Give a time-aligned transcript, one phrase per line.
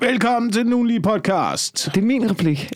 [0.00, 1.88] Velkommen til den ugenlige podcast.
[1.94, 2.58] Det er min replik.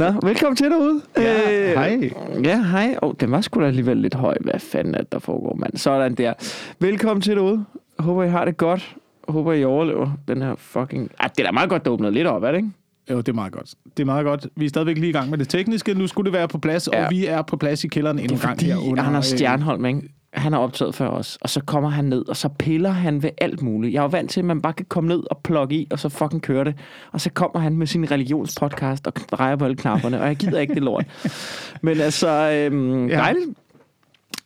[0.00, 1.00] Nå, velkommen til derude.
[1.16, 2.10] Ja, Øh, hej.
[2.44, 2.96] Ja, hej.
[3.02, 4.36] Oh, den var sgu da alligevel lidt høj.
[4.40, 5.76] Hvad fanden er det, der foregår, mand?
[5.76, 6.32] Sådan der.
[6.80, 7.64] Velkommen til derude.
[7.98, 8.96] Håber, I har det godt.
[9.28, 11.10] Håber, I overlever den her fucking...
[11.18, 12.70] Ah, det er da meget godt, der åbnede lidt op, er det ikke?
[13.10, 13.70] Jo, det er meget godt.
[13.96, 14.46] Det er meget godt.
[14.56, 15.94] Vi er stadigvæk lige i gang med det tekniske.
[15.94, 17.04] Nu skulle det være på plads, ja.
[17.04, 19.02] Og vi er på plads i kælderen endnu en gang Fordi her under.
[19.02, 20.00] Anders øh, Stjernholm, ikke?
[20.32, 23.30] Han har optaget før os, og så kommer han ned, og så piller han ved
[23.40, 23.92] alt muligt.
[23.92, 25.98] Jeg er jo vant til, at man bare kan komme ned og plukke i, og
[25.98, 26.74] så fucking køre det.
[27.12, 30.60] Og så kommer han med sin religionspodcast og drejer på alle knapperne, og jeg gider
[30.60, 31.04] ikke det lort.
[31.82, 33.16] Men altså, øhm, Ja.
[33.16, 33.44] dejligt.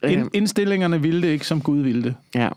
[0.05, 2.49] Ind, Øhm, indstillingerne ville det ikke, som Gud ville det, ja.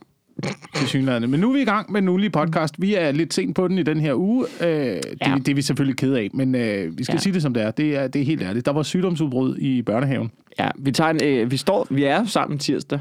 [0.88, 1.04] til.
[1.30, 2.82] Men nu er vi i gang med den ugenlige podcast.
[2.82, 4.46] Vi er lidt sent på den i den her uge.
[4.62, 5.36] Øh, det, Ja.
[5.36, 7.20] det er vi selvfølgelig kede af, men øh, vi skal Ja.
[7.20, 7.72] sige det som det er.
[7.72, 8.66] Det er, det er helt ærligt.
[8.66, 10.32] Der var sygdomsudbrud i børnehaven.
[10.59, 13.00] ja, vi, tager en, øh, vi, står, vi er sammen tirsdag.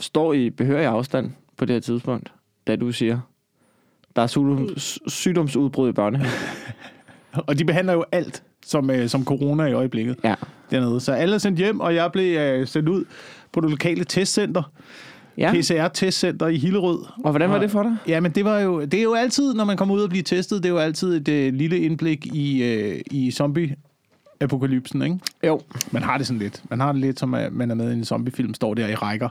[0.00, 2.32] Står i behørig afstand på det her tidspunkt,
[2.66, 3.20] da du siger,
[4.16, 6.32] der er sygdoms, sygdomsudbrud i børnehaven.
[7.46, 10.16] Og de behandler jo alt som, øh, som corona i øjeblikket.
[10.24, 10.34] Ja.
[10.70, 11.00] dernede.
[11.00, 13.04] Så alle er sendt hjem, og jeg blev øh, sendt ud
[13.52, 14.62] på det lokale testcenter.
[15.38, 15.52] ja.
[15.52, 16.98] PCR-testcenter i Hillerød.
[17.24, 17.96] Og hvordan var det for dig?
[18.08, 20.22] Ja, men det var jo, det er jo altid, når man kommer ud og bliver
[20.22, 25.18] testet, det er jo altid et øh, lille indblik i, øh, i zombie-apokalypsen, ikke?
[25.46, 25.60] Jo.
[25.90, 26.62] Man har det sådan lidt.
[26.70, 28.94] Man har det lidt, som at man er med i en zombiefilm, står der i
[28.94, 29.28] rækker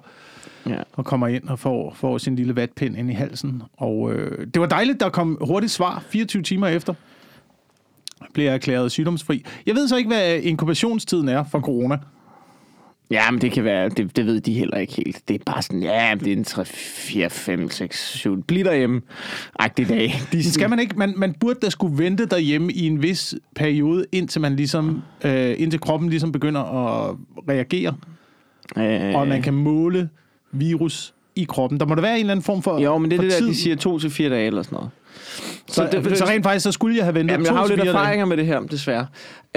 [0.69, 0.77] Ja.
[0.93, 3.61] og kommer ind og får, får sin lille vatpind ind i halsen.
[3.77, 6.93] Og øh, det var dejligt, der kom hurtigt svar 24 timer efter.
[8.33, 9.45] Blev jeg erklæret sygdomsfri.
[9.65, 11.97] Jeg ved så ikke, hvad inkubationstiden er for corona.
[13.11, 15.27] Ja, men det kan være, det, det ved de heller ikke helt.
[15.27, 19.01] Det er bare sådan, ja, det er en 3, 4, 5, 6, 7, bliv derhjemme.
[19.59, 20.07] Agtig dag.
[20.31, 23.35] De sådan- Skal man ikke, man, man burde da skulle vente derhjemme i en vis
[23.55, 27.15] periode, indtil man ligesom, øh, indtil kroppen ligesom begynder at
[27.49, 27.95] reagere,
[28.77, 30.09] øh, og man kan måle
[30.55, 31.79] virus i kroppen.
[31.79, 33.37] Der må der være en eller anden form for Jo, men det er det der,
[33.37, 33.47] tid.
[33.47, 34.89] de siger to til fire dage eller sådan noget.
[35.67, 37.63] Så, så, det, så rent faktisk, så skulle jeg have ventet Jamen, jeg to har
[37.63, 37.99] jo lidt fire dage.
[38.01, 39.07] erfaringer med det her, desværre.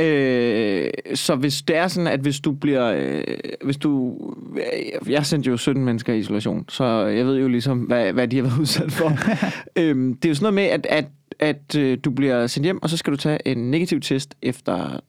[0.01, 2.93] Øh, så hvis det er sådan, at hvis du bliver...
[2.97, 3.23] Øh,
[3.65, 4.17] hvis du...
[4.57, 8.29] øh, Jeg sendte jo 17 mennesker i isolation, så jeg ved jo ligesom, hvad, hvad
[8.29, 9.13] de har været udsat for.
[9.81, 11.05] øhm, det er jo sådan noget med, at, at,
[11.39, 15.01] at øh, du bliver sendt hjem, og så skal du tage en negativ test efter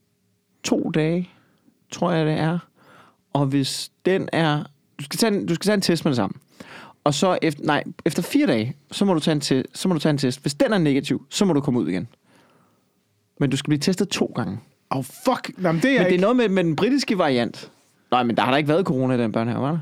[0.63, 1.29] to dage,
[1.91, 2.59] tror jeg det er.
[3.33, 4.63] Og hvis den er...
[4.99, 6.33] Du skal tage en, du skal tage en test med det samme.
[7.03, 9.93] Og så efter, nej, efter fire dage, så må, du tage en te, så må
[9.93, 10.41] du tage en test.
[10.41, 12.07] Hvis den er negativ, så må du komme ud igen.
[13.39, 14.59] Men du skal blive testet to gange.
[14.91, 15.51] Åh, oh, fuck.
[15.61, 17.71] Jamen, det er, Men det er ikke, noget med, med den britiske variant.
[18.11, 19.79] Nej, men der har der ikke været corona i den børnehave, var der?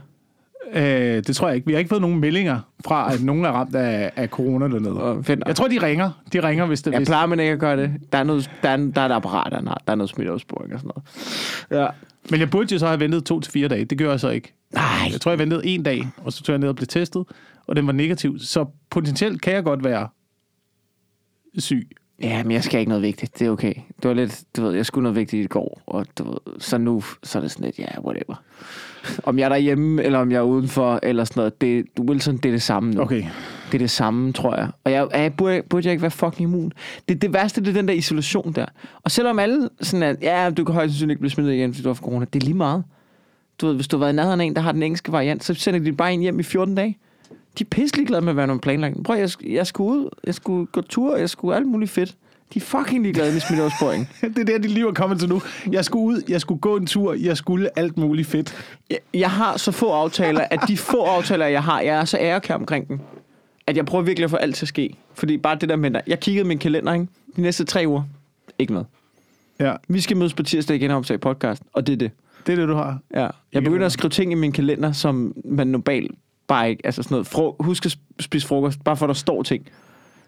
[0.73, 0.81] Øh,
[1.23, 1.67] det tror jeg ikke.
[1.67, 5.23] Vi har ikke fået nogen meldinger fra, at nogen er ramt af, af corona dernede.
[5.23, 5.43] Fedt.
[5.47, 6.11] Jeg tror, de ringer.
[6.33, 7.91] De ringer, hvis det jeg hvis, plejer man ikke at gøre det.
[8.11, 10.73] Der er, noget, der er, der er et apparat, der er, der er noget smitteopsporing
[10.73, 11.83] og sådan noget.
[11.83, 11.87] Ja.
[12.31, 13.85] Men jeg burde jo så have ventet to til fire dage.
[13.85, 14.53] Det gør jeg så ikke.
[14.73, 17.25] Nej, Jeg tror, jeg ventede en dag, og så tog jeg ned og blev testet,
[17.67, 18.39] og den var negativ.
[18.39, 20.07] Så potentielt kan jeg godt være
[21.57, 21.89] syg.
[22.21, 23.39] ja, men jeg skal ikke noget vigtigt.
[23.39, 23.73] Det er okay.
[24.01, 26.77] Det var lidt, du ved, jeg skulle noget vigtigt i går, og du ved, så
[26.77, 28.43] nu, så er det sådan lidt, ja, whatever.
[29.23, 32.45] Om jeg er derhjemme, eller om jeg er udenfor, eller sådan noget, det, Wilson, det
[32.45, 33.01] er det samme nu.
[33.01, 33.23] Okay.
[33.67, 34.67] Det er det samme, tror jeg.
[34.83, 36.71] Og jeg, jeg burde, burde jeg ikke være fucking immun.
[37.09, 38.65] Det, det værste, det er den der isolation der.
[39.03, 41.83] Og selvom alle sådan at, ja, du kan højst sandsynligt ikke blive smittet igen, fordi
[41.83, 42.83] du har fået corona, det er lige meget.
[43.61, 45.43] Du ved, hvis du har været i nærheden af en, der har den engelske variant,
[45.43, 46.97] så sender de bare en hjem i 14 dage.
[47.59, 49.03] De er pisselig glade med, hvad nogen planlagt.
[49.03, 52.15] Prøv, jeg, jeg skulle ud, jeg skulle gå tur, jeg skulle alt muligt fedt.
[52.53, 54.09] De er fucking ligeglade med smitteopsporing.
[54.21, 55.41] Det er der, dit liv er kommet til nu.
[55.71, 58.55] Jeg skulle ud, jeg skulle gå en tur, jeg skulle alt muligt fedt.
[58.89, 62.17] Jeg, jeg har så få aftaler, at de få aftaler, jeg har, jeg er så
[62.17, 62.99] ærekær omkring dem,
[63.67, 64.93] at jeg prøver virkelig at få alt til at ske.
[65.13, 67.07] Fordi bare det der med, jeg kiggede min kalender, ikke?
[67.35, 68.03] De næste tre uger,
[68.59, 68.87] ikke noget.
[69.59, 72.11] Ja, Vi skal mødes på tirsdag igen og optage podcast, og det er det.
[72.47, 72.99] det er det, du har.
[73.15, 73.27] Ja.
[73.53, 76.11] Jeg begynder at skrive ting i min kalender, som man normalt
[76.47, 79.67] bare ikke, altså sådan noget, fro, husk at spise frokost, bare for der står ting.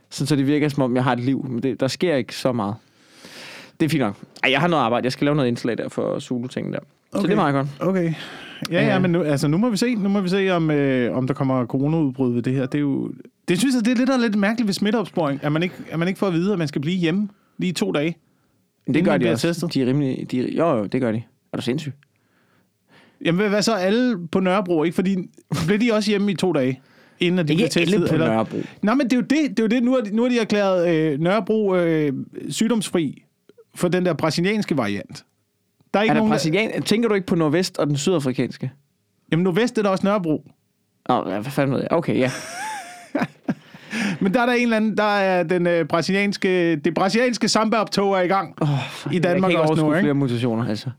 [0.10, 2.36] Sådan, så det virker som om, jeg har et liv, men det, der sker ikke
[2.36, 2.76] så meget.
[3.80, 4.16] Det er fint nok.
[4.44, 6.80] Ej, jeg har noget arbejde, jeg skal lave noget indslag der for Zulu-ting der.
[7.12, 7.28] Så Okay.
[7.28, 7.68] det er meget godt.
[7.80, 8.14] Okay.
[8.72, 9.00] Ja, ja, Ja.
[9.00, 11.34] men nu, altså, nu må vi se, nu må vi se om, øh, om der
[11.34, 12.66] kommer coronaudbrud ved det her.
[12.66, 13.12] Det er jo,
[13.48, 16.00] det synes jeg, det er lidt, er lidt mærkeligt ved smitteopsporing, at man ikke, at
[16.00, 18.18] man ikke får at vide, at man skal blive hjemme lige to dage.
[18.88, 19.48] Men det gør de også.
[19.48, 19.74] testet.
[19.74, 21.22] De er rimelig, de, jo, jo, det gør de.
[21.54, 21.94] Er du sindssyg?
[23.26, 24.96] Jamen, hvad så alle på Nørrebro, ikke?
[24.96, 25.16] Fordi
[25.66, 26.82] bliver de også hjemme i to dage,
[27.20, 27.94] inden at de bliver Ikke testet?
[27.94, 28.58] alle på Nørrebro.
[28.82, 29.30] Nej, men det er jo det.
[29.50, 29.84] det, er jo det.
[29.84, 32.14] Nu, har de, nu har de erklæret øh, Nørrebro øh,
[32.50, 33.24] sygdomsfri
[33.76, 35.26] for den der brasilianske variant.
[35.94, 36.32] Der er ikke Er der nogen...
[36.32, 36.82] brasilian...
[36.84, 38.72] Tænker du ikke på nordvest og den sydafrikanske?
[39.32, 40.44] Jamen, nordvest er der også Nørrebro.
[41.10, 41.92] Åh, oh, hvad fanden ved jeg?
[41.92, 42.32] Okay, ja.
[44.22, 48.14] Men der er der en eller anden, der er den øh, brasilianske, det brasilianske samba-optog
[48.18, 48.68] er i gang Oh,
[49.14, 50.02] i Danmark jeg kan ikke også nu, ikke?
[50.04, 50.90] flere mutationer, altså.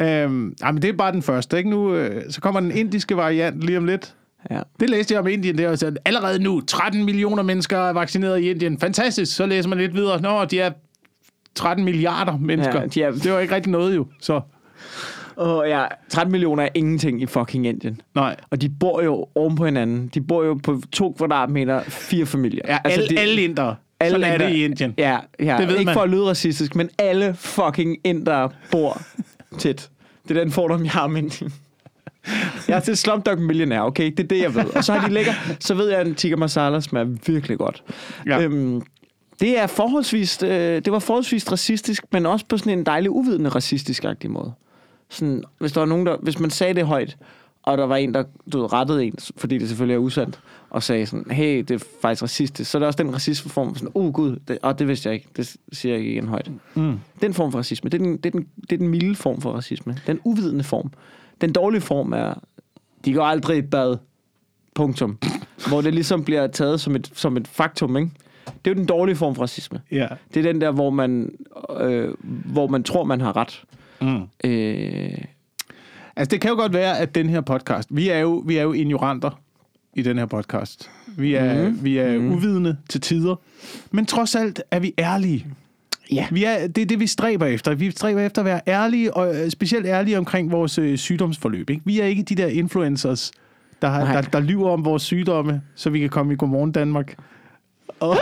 [0.00, 1.70] Øhm, ja, men det er bare den første, ikke?
[1.70, 4.14] Nu, øh, så kommer den indiske variant lige om lidt.
[4.50, 4.60] Ja.
[4.80, 5.58] Det læste jeg om Indien.
[5.58, 8.78] Det er altså, allerede nu 13 millioner mennesker er vaccineret i Indien.
[8.78, 9.36] Fantastisk.
[9.36, 10.20] Så læser man lidt videre.
[10.20, 10.70] Nå, de er
[11.54, 12.80] 13 milliarder mennesker.
[12.80, 14.06] Ja, de er- Det var ikke rigtig noget jo.
[14.20, 14.40] Så
[15.36, 18.00] Og ja, 13 millioner er ingenting i fucking Indien.
[18.14, 18.36] nej.
[18.50, 20.10] Og de bor jo oven på hinanden.
[20.14, 22.62] De bor jo på to kvadratmeter, fire familier.
[22.68, 23.76] Ja, altså, alle, de- alle indere.
[24.00, 24.94] alle Sådan er det i Indien.
[24.98, 25.56] Ja, ja.
[25.60, 25.94] Det ved ikke man.
[25.94, 29.00] for at lyde racistisk, men alle fucking indere bor
[29.58, 29.90] tæt.
[30.28, 31.52] Det er den fordom, jeg har om Indien.
[32.68, 34.10] Jeg er til Slumdog Millionaire, okay?
[34.10, 34.76] Det er det, jeg ved.
[34.76, 37.82] Og så har de lækker, så ved jeg, at en tikka masala smager virkelig godt.
[38.26, 38.42] Ja.
[38.42, 38.82] Øhm,
[39.40, 43.50] det er forholdsvis, øh, det var forholdsvis racistisk, men også på sådan en dejlig uvidende
[43.50, 44.52] racistisk-agtig måde.
[45.08, 47.16] Sådan, hvis der var nogen, der, hvis man sagde det højt,
[47.62, 50.40] og der var en, der du ved, rettede en, fordi det selvfølgelig er usandt,
[50.70, 53.90] og sagde sådan, hey, det er faktisk racistisk, så er der også den racismeform, sådan,
[53.94, 56.50] oh gud, det, og det vidste jeg ikke, det siger jeg ikke igen højt.
[56.74, 57.00] Mm.
[57.22, 59.40] Den form for racisme, det er, den, det, er den, det er den milde form
[59.40, 59.96] for racisme.
[60.06, 60.90] Den uvidende form.
[61.40, 62.34] Den dårlige form er,
[63.04, 63.96] de går aldrig i bad.
[64.74, 65.18] Punktum.
[65.68, 68.10] Hvor det ligesom bliver taget som et, som et faktum, ikke?
[68.46, 69.80] Det er jo den dårlige form for racisme.
[69.90, 70.08] Ja.
[70.34, 71.32] Det er den der, hvor man,
[71.80, 72.14] øh,
[72.44, 73.64] hvor man tror, man har ret.
[74.00, 74.22] Mm.
[74.50, 75.24] Øh,
[76.18, 77.88] Altså, det kan jo godt være, at den her podcast...
[77.92, 79.40] Vi er jo, vi er jo ignoranter
[79.94, 80.90] i den her podcast.
[81.06, 81.84] Vi er, mm.
[81.84, 82.32] vi er mm.
[82.32, 83.36] uvidende til tider.
[83.90, 85.46] Men trods alt er vi ærlige.
[86.12, 86.26] Ja.
[86.30, 87.74] Vi er, det er det, vi stræber efter.
[87.74, 91.70] Vi stræber efter at være ærlige, og øh, specielt ærlige omkring vores øh, sygdomsforløb.
[91.70, 91.82] Ikke?
[91.84, 93.32] Vi er ikke de der influencers,
[93.82, 97.14] der, har, der, der lyver om vores sygdomme, så vi kan komme i Godmorgen Danmark.
[98.00, 98.16] Og,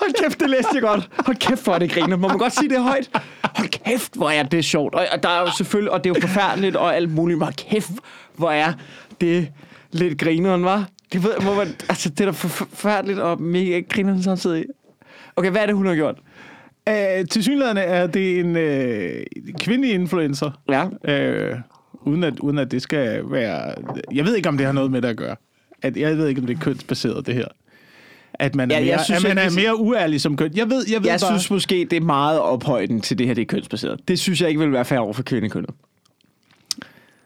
[0.00, 1.08] Hold kæft, det læste jeg godt.
[1.26, 2.16] Hold kæft, hvor er det griner.
[2.16, 3.10] Må man godt sige det højt?
[3.56, 4.94] Hold kæft, hvor er det sjovt.
[4.94, 7.38] Og, der er jo selvfølgelig, og det er jo forfærdeligt og alt muligt.
[7.38, 7.90] Men kæft,
[8.36, 8.72] hvor er
[9.20, 9.48] det
[9.92, 10.88] lidt grineren, var.
[11.12, 14.64] Det ved, må man, altså, det er da for- forfærdeligt og mega grineren samtidig.
[15.36, 16.18] Okay, hvad er det, hun har gjort?
[16.88, 19.22] Øh, til er det en øh,
[19.60, 21.12] kvindelig influencer, Ja.
[21.14, 21.56] øh,
[22.02, 23.74] uden, at, uden at det skal være...
[24.14, 25.36] Jeg ved ikke, om det har noget med det at gøre.
[25.82, 27.46] At, jeg ved ikke, om det er kønsbaseret, det her.
[28.34, 30.50] At man er, Ja, mere, synes at man er mere uærlig som køn.
[30.56, 31.30] Jeg ved, jeg ved Jeg bare...
[31.30, 34.00] synes måske, det er meget ophøjden til det her, det er kønsbaseret.
[34.08, 35.70] Det synes jeg ikke vil være fair over for kvindekønnet.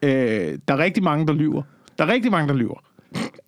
[0.02, 1.62] Øh, der er rigtig mange, der lyver.
[1.98, 2.82] Der er rigtig mange, der lyver.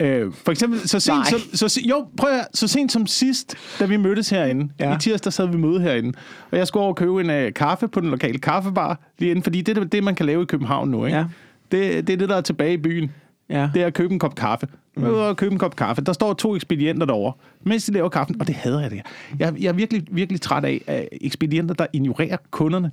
[0.00, 1.24] Øh, for eksempel, så sent, Nej.
[1.30, 4.96] som, så, se- jo, prøv at, så sent som sidst, da vi mødtes herinde, Ja.
[4.96, 6.12] i tirsdag sad vi møde herinde,
[6.50, 9.42] og jeg skulle over og købe en uh, kaffe på den lokale kaffebar, lige inden,
[9.42, 11.18] fordi det er det, man kan lave i København nu, ikke?
[11.18, 11.24] Ja.
[11.72, 13.10] Det, det er det, der er tilbage i byen.
[13.50, 13.70] Ja.
[13.74, 14.66] Det er at købe en kop kaffe.
[14.96, 15.04] Mm.
[15.04, 16.02] Ude og købe en kop kaffe.
[16.02, 17.32] Der står to ekspedienter derovre,
[17.62, 19.02] mens de laver kaffen, og det hader jeg det.
[19.38, 22.90] Jeg, jeg er virkelig, virkelig træt af, af ekspedienter, der ignorerer kunderne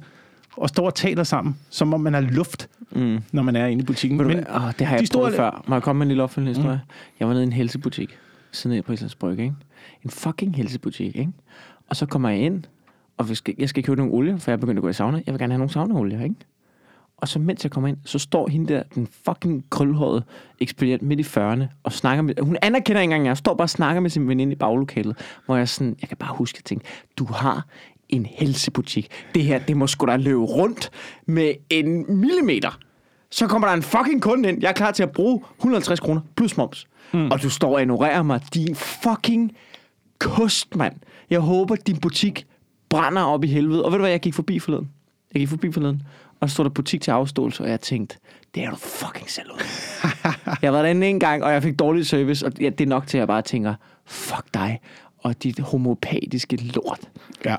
[0.58, 3.20] og står og taler sammen, som om man er luft, mm.
[3.32, 4.18] når man er inde i butikken.
[4.18, 5.64] Men, Men oh, det har jeg prøvet før.
[5.68, 6.82] Må jeg komme med en lille opfølgende historie?
[6.84, 6.94] Mm.
[7.20, 8.18] Jeg var nede i en helsebutik,
[8.52, 9.56] siden af på Islands Brygge, ikke?
[10.04, 11.32] En fucking helsebutik, ikke?
[11.90, 12.64] Og så kommer jeg ind,
[13.18, 14.94] og vi skal, jeg skal købe nogle olie, for jeg er begyndt at gå i
[14.94, 15.22] sauna.
[15.26, 16.36] Jeg vil gerne have nogle saunaolie, ikke?
[17.18, 20.24] Og så mens jeg kommer ind, så står hende der, den fucking krølhårede
[20.60, 23.70] ekspedient midt i 40'erne, og snakker med, hun anerkender ikke engang, jeg står bare og
[23.70, 26.86] snakker med sin veninde i baglokalet, hvor jeg sådan, jeg kan bare huske at tænke,
[27.18, 27.66] du har
[28.16, 29.08] en helsebutik.
[29.36, 30.90] Det her, det må sgu da løbe rundt
[31.26, 32.80] med en millimeter.
[33.32, 36.22] Så kommer der en fucking kunde ind, jeg er klar til at bruge 150 kroner
[36.36, 36.88] plus moms.
[37.14, 37.32] Mm.
[37.32, 39.52] Og du står og ignorerer mig, din fucking
[40.20, 40.96] kost, mand.
[41.30, 42.48] Jeg håber, din butik
[42.90, 43.86] brænder op i helvede.
[43.86, 44.90] Og ved du hvad, jeg gik forbi forleden.
[45.34, 46.02] Jeg gik forbi forleden,
[46.40, 48.18] og så stod der butik til afståelse, og jeg tænkte,
[48.56, 49.60] det er du fucking selv ud.
[50.62, 52.88] jeg har været derinde en gang, og jeg fik dårlig service, og ja, det er
[52.88, 53.74] nok til, at jeg bare tænker,
[54.06, 54.80] fuck dig,
[55.18, 57.10] og dit homopatiske lort.
[57.46, 57.56] Ja.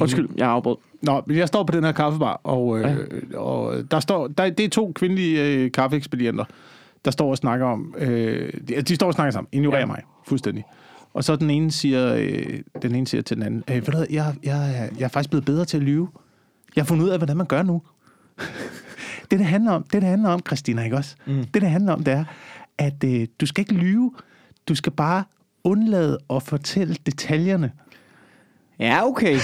[0.00, 0.76] Undskyld, jeg afbrød.
[1.02, 2.96] Nå, men jeg står på den her kaffebar, og, øh,
[3.32, 3.38] ja.
[3.38, 6.44] og der står, der, det er to kvindelige øh, kaffeekspedienter,
[7.04, 9.86] der står og snakker om, øh, de, de står og snakker sammen, ignorerer Ja.
[9.86, 10.64] mig fuldstændig.
[11.14, 13.90] Og så den ene siger, øh, den ene siger til den anden, øh, ved du
[13.90, 16.08] hvad, jeg, jeg, jeg er faktisk blevet bedre til at lyve.
[16.76, 17.82] Jeg har fundet ud af, hvordan man gør nu.
[19.30, 21.16] det, det handler om, det, det handler om, Christina, ikke også?
[21.26, 21.44] Mm.
[21.44, 22.24] Det, det handler om, det er,
[22.78, 24.12] at øh, du skal ikke lyve.
[24.68, 25.24] Du skal bare
[25.64, 27.72] undlade at fortælle detaljerne.
[28.78, 29.38] Ja, okay.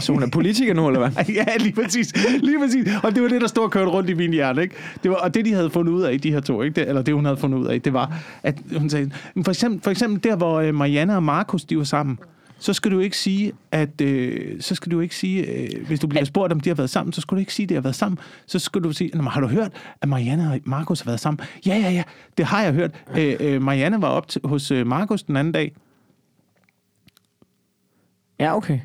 [0.00, 1.24] Så hun er politiker nu, eller hvad?
[1.34, 2.12] Ja, lige præcis.
[2.42, 2.88] Lige præcis.
[3.02, 4.62] Og det var det, der stod og kørte rundt i min hjerne.
[4.62, 4.74] Ikke?
[5.02, 6.80] Det var, og det, de havde fundet ud af, de her to, ikke?
[6.80, 9.52] Det, eller det, hun havde fundet ud af, det var, at hun sagde, "Men for
[9.52, 12.18] eksempel, for eksempel der, hvor øh, Marianne og Markus, de var sammen,
[12.58, 16.06] så skal du ikke sige, at øh, så skal du ikke sige, øh, hvis du
[16.06, 17.80] bliver spurgt, om de har været sammen, så skal du ikke sige, at de har
[17.82, 18.18] været sammen.
[18.46, 19.72] Så skal du sige, "Nå, men har du hørt,
[20.02, 21.40] at Marianne og Markus har været sammen?
[21.66, 22.02] Ja, ja, ja,
[22.38, 22.90] det har jeg hørt.
[23.18, 25.72] Øh, øh, Marianne var op til, hos øh, Markus den anden dag.
[28.40, 28.78] Ja, okay.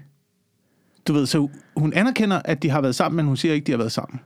[1.07, 3.67] Du ved, så hun anerkender, at de har været sammen, men hun siger ikke, at
[3.67, 4.19] de har været sammen.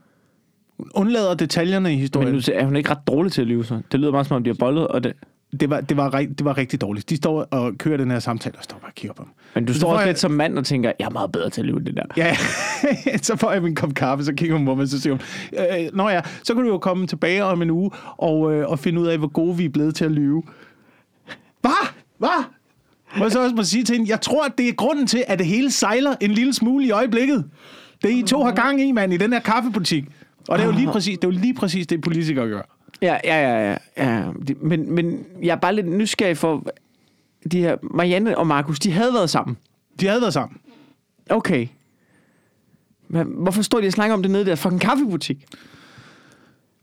[0.78, 2.32] Hun undlader detaljerne i historien.
[2.32, 3.80] Men nu er hun ikke ret dårlig til at lyve, så.
[3.92, 5.12] Det lyder meget som om, de har bollet, og det...
[5.60, 7.10] det var, det, var, det var rigtig dårligt.
[7.10, 9.32] De står og kører den her samtale, og står bare og kigger på dem.
[9.54, 11.50] Men du Så står også jeg- lidt som mand og tænker, jeg er meget bedre
[11.50, 12.02] til at leve det der.
[12.16, 12.36] Ja,
[13.22, 15.20] så får jeg min kop kaffe, så kigger hun på mig, så siger hun,
[15.58, 18.78] øh, Nå ja, så kan du jo komme tilbage om en uge og, øh, og
[18.78, 20.42] finde ud af, hvor gode vi er blevet til at lyve.
[21.60, 21.88] Hvad?
[22.18, 22.44] Hvad?
[23.18, 25.38] Jeg så også må sige til hende, jeg tror, at det er grunden til, at
[25.38, 27.44] det hele sejler en lille smule i øjeblikket.
[28.02, 30.04] Det I to har gang i, mand, i den her kaffebutik.
[30.48, 32.62] Og det er jo lige præcis det, er jo lige præcis det politikere gør.
[33.02, 34.24] Ja, ja, ja, ja.
[34.60, 36.66] Men, men jeg er bare lidt nysgerrig for,
[37.50, 39.56] de her Marianne og Markus, de havde været sammen.
[40.00, 40.58] De havde været sammen.
[41.30, 41.66] Okay.
[43.08, 45.46] Men hvorfor står de og snakker om det nede i deres fucking kaffebutik?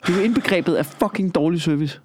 [0.07, 1.99] Det er jo indbegrebet af fucking dårlig service.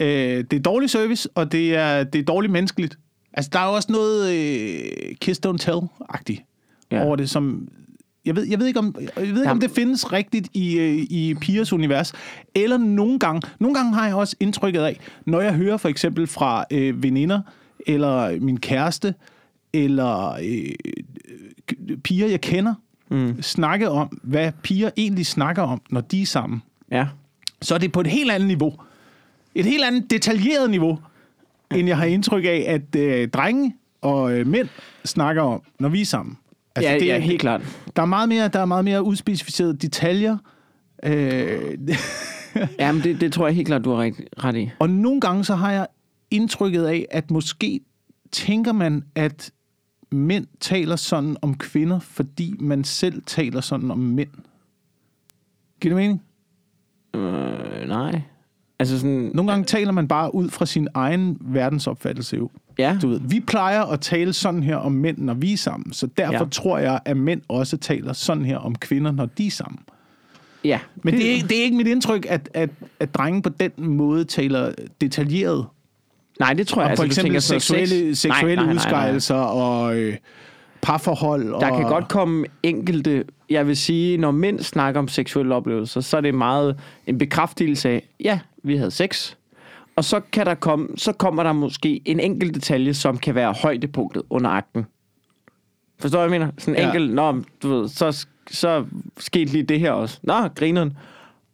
[0.00, 0.06] Øh,
[0.50, 2.98] det er dårlig service, og det er, det er dårligt menneskeligt.
[3.36, 6.42] Altså, der er jo også noget øh, kiss don't tell-agtigt
[6.90, 7.04] Ja.
[7.04, 7.68] over det, som...
[8.24, 10.94] Jeg ved, jeg ved ikke, om, jeg ved ikke, om det findes rigtigt i, øh,
[11.10, 12.12] i pigers univers.
[12.54, 16.26] Eller nogle gange, nogle gange har jeg også indtrykket af, når jeg hører for eksempel
[16.26, 17.40] fra øh, veninder,
[17.86, 19.14] eller min kæreste,
[19.72, 20.70] eller øh,
[21.88, 22.74] øh, piger, jeg kender,
[23.08, 23.42] mm.
[23.42, 26.62] snakke om, hvad piger egentlig snakker om, når de er sammen
[26.92, 27.06] Ja.
[27.62, 28.74] så er det på et helt andet niveau.
[29.54, 30.98] Et helt andet detaljeret niveau,
[31.76, 34.68] end jeg har indtryk af, at øh, drenge og øh, mænd
[35.04, 36.38] snakker om, når vi er sammen.
[36.76, 37.62] Altså, ja, det, ja, helt klart.
[37.96, 40.36] Der er meget mere, der er meget mere udspecificerede detaljer.
[41.02, 41.78] Øh,
[42.78, 44.10] Jamen, det, det tror jeg helt klart, du har
[44.44, 44.70] ret, i.
[44.78, 45.86] og nogle gange så har jeg
[46.30, 47.80] indtrykket af, at måske
[48.32, 49.50] tænker man, at
[50.10, 54.30] mænd taler sådan om kvinder, fordi man selv taler sådan om mænd.
[55.80, 56.22] Giver det mening?
[57.14, 58.20] Øh, nej.
[58.78, 59.30] Altså sådan...
[59.34, 62.50] Nogle gange taler man bare ud fra sin egen verdensopfattelse jo.
[62.78, 62.98] Ja.
[63.02, 65.92] Du ved, vi plejer at tale sådan her om mænd, når vi er sammen.
[65.92, 66.50] Så derfor Ja.
[66.50, 69.78] tror jeg, at mænd også taler sådan her om kvinder, når de er sammen.
[70.64, 70.78] Ja.
[71.02, 73.48] Men det, det, er, ikke- det er ikke mit indtryk, at, at, at drenge på
[73.48, 75.66] den måde taler detaljeret.
[76.40, 76.84] Nej, det tror jeg.
[76.86, 78.18] Og altså, for eksempel tænker seksuelle, sex.
[78.22, 78.74] seksuelle Nej, nej, nej, nej.
[78.74, 80.16] udskejelser og øh,
[80.82, 81.48] parforhold.
[81.48, 86.00] Der og, kan godt komme enkelte, jeg vil sige, når mænd snakker om seksuelle oplevelser,
[86.00, 89.34] så er det meget en bekræftelse af, ja, vi havde sex.
[89.96, 93.52] Og så, kan der komme, så kommer der måske en enkelt detalje, som kan være
[93.62, 94.86] højdepunktet under akten.
[95.98, 96.50] Forstår jeg mener?
[96.58, 96.86] Sådan en Ja.
[96.86, 98.84] enkelt, nå, du ved, så, så
[99.18, 100.18] skete lige det her også.
[100.22, 100.96] Nå, grineren.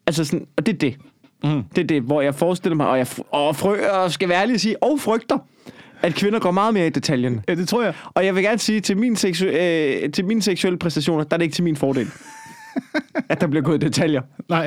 [0.07, 0.97] Altså sådan, og det er det.
[1.45, 1.63] Mm.
[1.77, 4.55] Det er det, hvor jeg forestiller mig, og jeg og frø, og skal være ærlig
[4.55, 5.39] at sige, og frygter,
[6.03, 7.41] at kvinder går meget mere i detaljen.
[7.49, 7.95] Ja, det tror jeg.
[8.15, 11.39] Og jeg vil gerne sige, til, min seksu- øh, til mine seksuelle præstationer, der er
[11.39, 12.09] det ikke til min fordel.
[13.29, 14.23] at der bliver gået i detaljer.
[14.49, 14.67] Nej.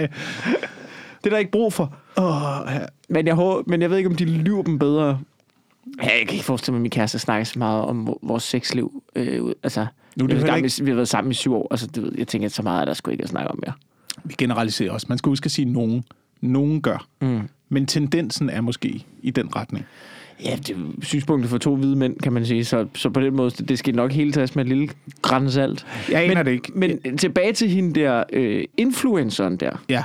[1.18, 1.96] Det er der ikke brug for.
[2.18, 2.80] Åh, ja.
[3.10, 5.20] Men jeg, håber, men jeg ved ikke, om de lyver dem bedre.
[6.04, 8.44] Ja, jeg kan ikke forestille mig, at min kæreste snakker så meget om vor- vores
[8.44, 9.04] sexliv.
[9.16, 11.68] Øh, altså, Nu det jeg ved, gammel, vi har været sammen i syv år.
[11.72, 13.60] Altså, det ved, jeg tænker, at så meget er der sgu ikke at snakke om
[13.66, 13.74] mere.
[14.24, 15.06] Vi generaliserer også.
[15.10, 16.04] Man skal huske at sige nogen.
[16.42, 17.08] Nogen gør.
[17.22, 17.42] Mm.
[17.70, 19.86] Men tendensen er måske i den retning.
[20.44, 22.66] Ja, det er synspunktet for to hvide mænd, kan man sige.
[22.66, 24.90] Så, så på den måde, det, skal nok hele tages med et lille
[25.22, 25.86] græns salt.
[26.12, 26.72] Jeg aner men, det ikke.
[26.76, 29.84] Men tilbage til hende der, øh, influenceren der.
[29.90, 30.04] Ja.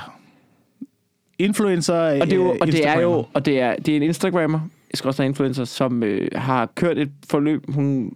[1.39, 3.95] Influencer Og det er jo, øh, og det er jo, og det er, det er
[3.95, 4.59] en Instagrammer,
[4.91, 7.63] jeg skal også influencer, som øh, har kørt et forløb.
[7.69, 8.13] Hun,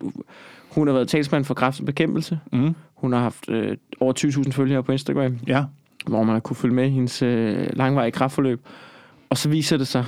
[0.70, 2.40] hun har været talsmand for kræftens bekæmpelse.
[2.54, 2.76] Mm.
[2.96, 5.64] Hun har haft øh, over 20.000 følgere på Instagram, Ja.
[6.08, 8.62] hvor man har kunne følge med i hendes øh, langvarige kræftforløb.
[9.30, 10.06] Og så viser det sig,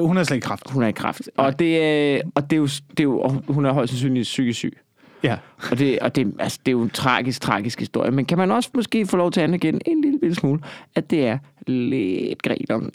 [0.00, 0.70] Hun har slet ikke kraft.
[0.70, 1.30] hun er i kræft.
[1.36, 4.24] Og det, er, og det er jo, det er jo, og hun er højst sandsynligt
[4.24, 4.78] psykisk syg.
[5.22, 5.36] Ja.
[5.70, 8.10] Og, det, og det, altså, det er jo en tragisk, tragisk historie.
[8.10, 10.60] Men kan man også måske få lov til at anerkende en lille, lille smule,
[10.94, 12.92] at det er lidt grin om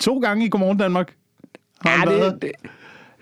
[0.00, 1.14] To gange i Godmorgen Danmark.
[1.80, 2.50] Har Ja, det, det,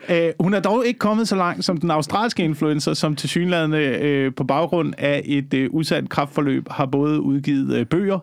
[0.09, 3.79] Øh, hun er dog ikke kommet så langt som den australske influencer, som til synlædende
[3.79, 8.19] øh, på baggrund af et øh, udsat kraftforløb har både udgivet øh, bøger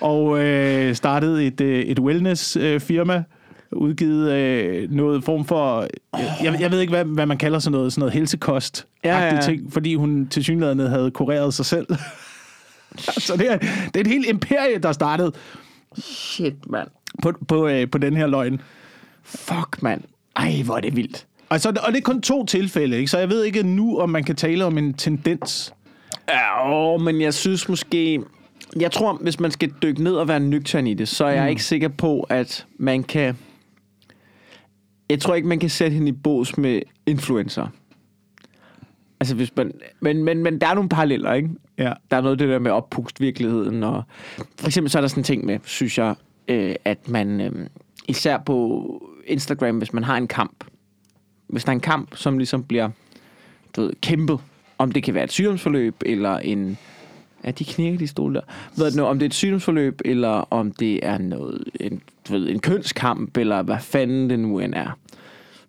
[0.00, 2.74] og øh, startet et, øh, et wellness-firma.
[2.74, 3.24] Øh, firma,
[3.72, 5.86] udgivet øh, noget form for,
[6.42, 9.40] jeg, jeg ved ikke, hvad, hvad man kalder sådan noget, sådan noget helsekost Ja, ja,
[9.40, 11.86] ting, fordi hun til synligheden havde kureret sig selv.
[13.26, 15.32] så det er, det er et helt imperie, der startede
[15.98, 16.88] shit, mand.
[17.22, 18.60] på, på, øh, på den her løgn.
[19.22, 20.02] Fuck, mand.
[20.36, 21.26] Ej, hvor er det vildt.
[21.50, 23.10] Altså, og det er kun to tilfælde, ikke?
[23.10, 25.74] så jeg ved ikke nu, om man kan tale om en tendens.
[26.28, 28.20] Ja, åh, men jeg synes måske...
[28.80, 31.50] Jeg tror, hvis man skal dykke ned og være nøgtern i det, så er jeg
[31.50, 33.36] ikke sikker på, at man kan...
[35.10, 37.68] Jeg tror ikke, man kan sætte hende i bås med influencer.
[39.20, 39.72] Altså, hvis man...
[40.00, 41.50] Men, men, men der er nogle paralleller, ikke?
[41.78, 41.92] Ja.
[42.10, 44.02] Der er noget det der med oppust virkeligheden, og
[44.58, 46.14] for eksempel så er der sådan en ting med, synes jeg,
[46.48, 47.66] øh, at man øh,
[48.08, 50.64] især på Instagram, hvis man har en kamp,
[51.46, 52.90] hvis der er en kamp, som ligesom bliver
[53.76, 54.40] du ved, kæmpet,
[54.78, 56.78] om det kan være et sygdomsforløb, eller en,
[57.46, 58.40] Ja, de knækker de stole der.
[58.76, 62.58] Ved du, om det er et sygdomsforløb, eller om det er noget, en, ved, en
[62.60, 64.98] kønskamp, eller hvad fanden det nu end er,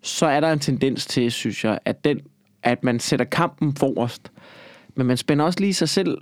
[0.02, 2.20] så er der en tendens til, synes jeg, at, den,
[2.62, 4.32] at man sætter kampen forrest,
[4.94, 6.18] men man spænder også lige sig selv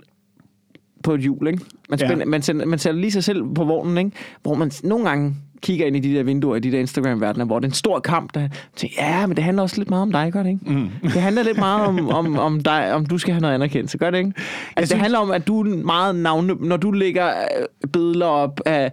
[1.03, 1.63] på et hjul, ikke?
[1.89, 2.25] Man, spænder, Ja.
[2.25, 4.11] man, sætter, man sætter lige sig selv på vognen, ikke?
[4.41, 7.59] Hvor man nogle gange kigger ind i de der vinduer i de der Instagram-verdener, hvor
[7.59, 10.11] det er en stor kamp, der tænker, ja, men det handler også lidt meget om
[10.11, 10.71] dig, gør det ikke?
[10.73, 10.89] Mm.
[11.13, 14.09] Det handler lidt meget om, om, om dig, om du skal have noget anerkendelse, gør
[14.09, 14.31] det ikke?
[14.37, 18.25] Altså, det synes- handler om, at du er meget navne, når du lægger øh, billeder
[18.25, 18.91] op af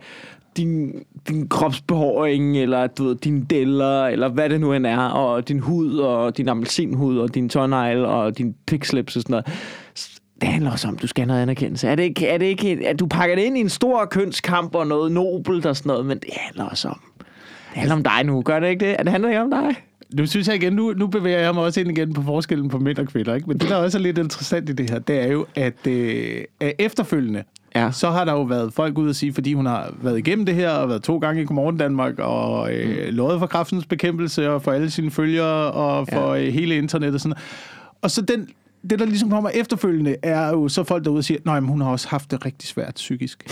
[0.57, 0.93] din,
[1.29, 5.59] din kropsbehåring, eller du ved, dine deller, eller hvad det nu end er, og din
[5.61, 9.47] hud, og din appelsinhud, og din tårnegle, og din pikslips og sådan noget.
[10.41, 11.89] Det handler også om, at du skal have noget anerkendelse.
[11.89, 14.75] Er det ikke, er det ikke at du pakker det ind i en stor kønskamp
[14.75, 17.27] og noget nobelt og sådan noget, men det handler også om, det
[17.81, 18.97] handler om dig nu, gør det ikke det?
[18.99, 19.75] Det handler ikke om dig.
[20.15, 22.79] Nu synes jeg igen, nu, nu bevæger jeg mig også ind igen på forskellen på
[22.79, 23.35] mænd og kvinder.
[23.35, 23.47] Ikke?
[23.49, 26.45] Men det, der også er lidt interessant i det her, det er jo, at, øh,
[26.79, 27.45] efterfølgende,
[27.77, 27.91] Ja.
[27.93, 30.55] så har der jo været folk ude at sige, fordi hun har været igennem det
[30.55, 33.15] her, og været to gange i Godmorgen Danmark, og øh, Mm.
[33.17, 36.47] lovet for kraftens bekæmpelse, og for alle sine følgere, og for ja.
[36.47, 37.37] øh, hele internettet og sådan.
[38.03, 38.49] Og så den,
[38.91, 41.81] det, der ligesom kommer efterfølgende, er jo så folk derude og siger, nej, men hun
[41.81, 43.45] har også haft det rigtig svært psykisk.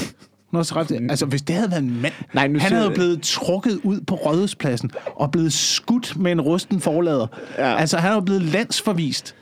[0.51, 2.27] Hun har også ret, altså, hvis det havde været en mand, Mm.
[2.35, 6.41] Nej, nu han havde jo blevet trukket ud på Rådhuspladsen og blevet skudt med en
[6.41, 7.27] rusten forlader.
[7.59, 7.77] Ja.
[7.77, 9.35] Altså, han er jo blevet landsforvist.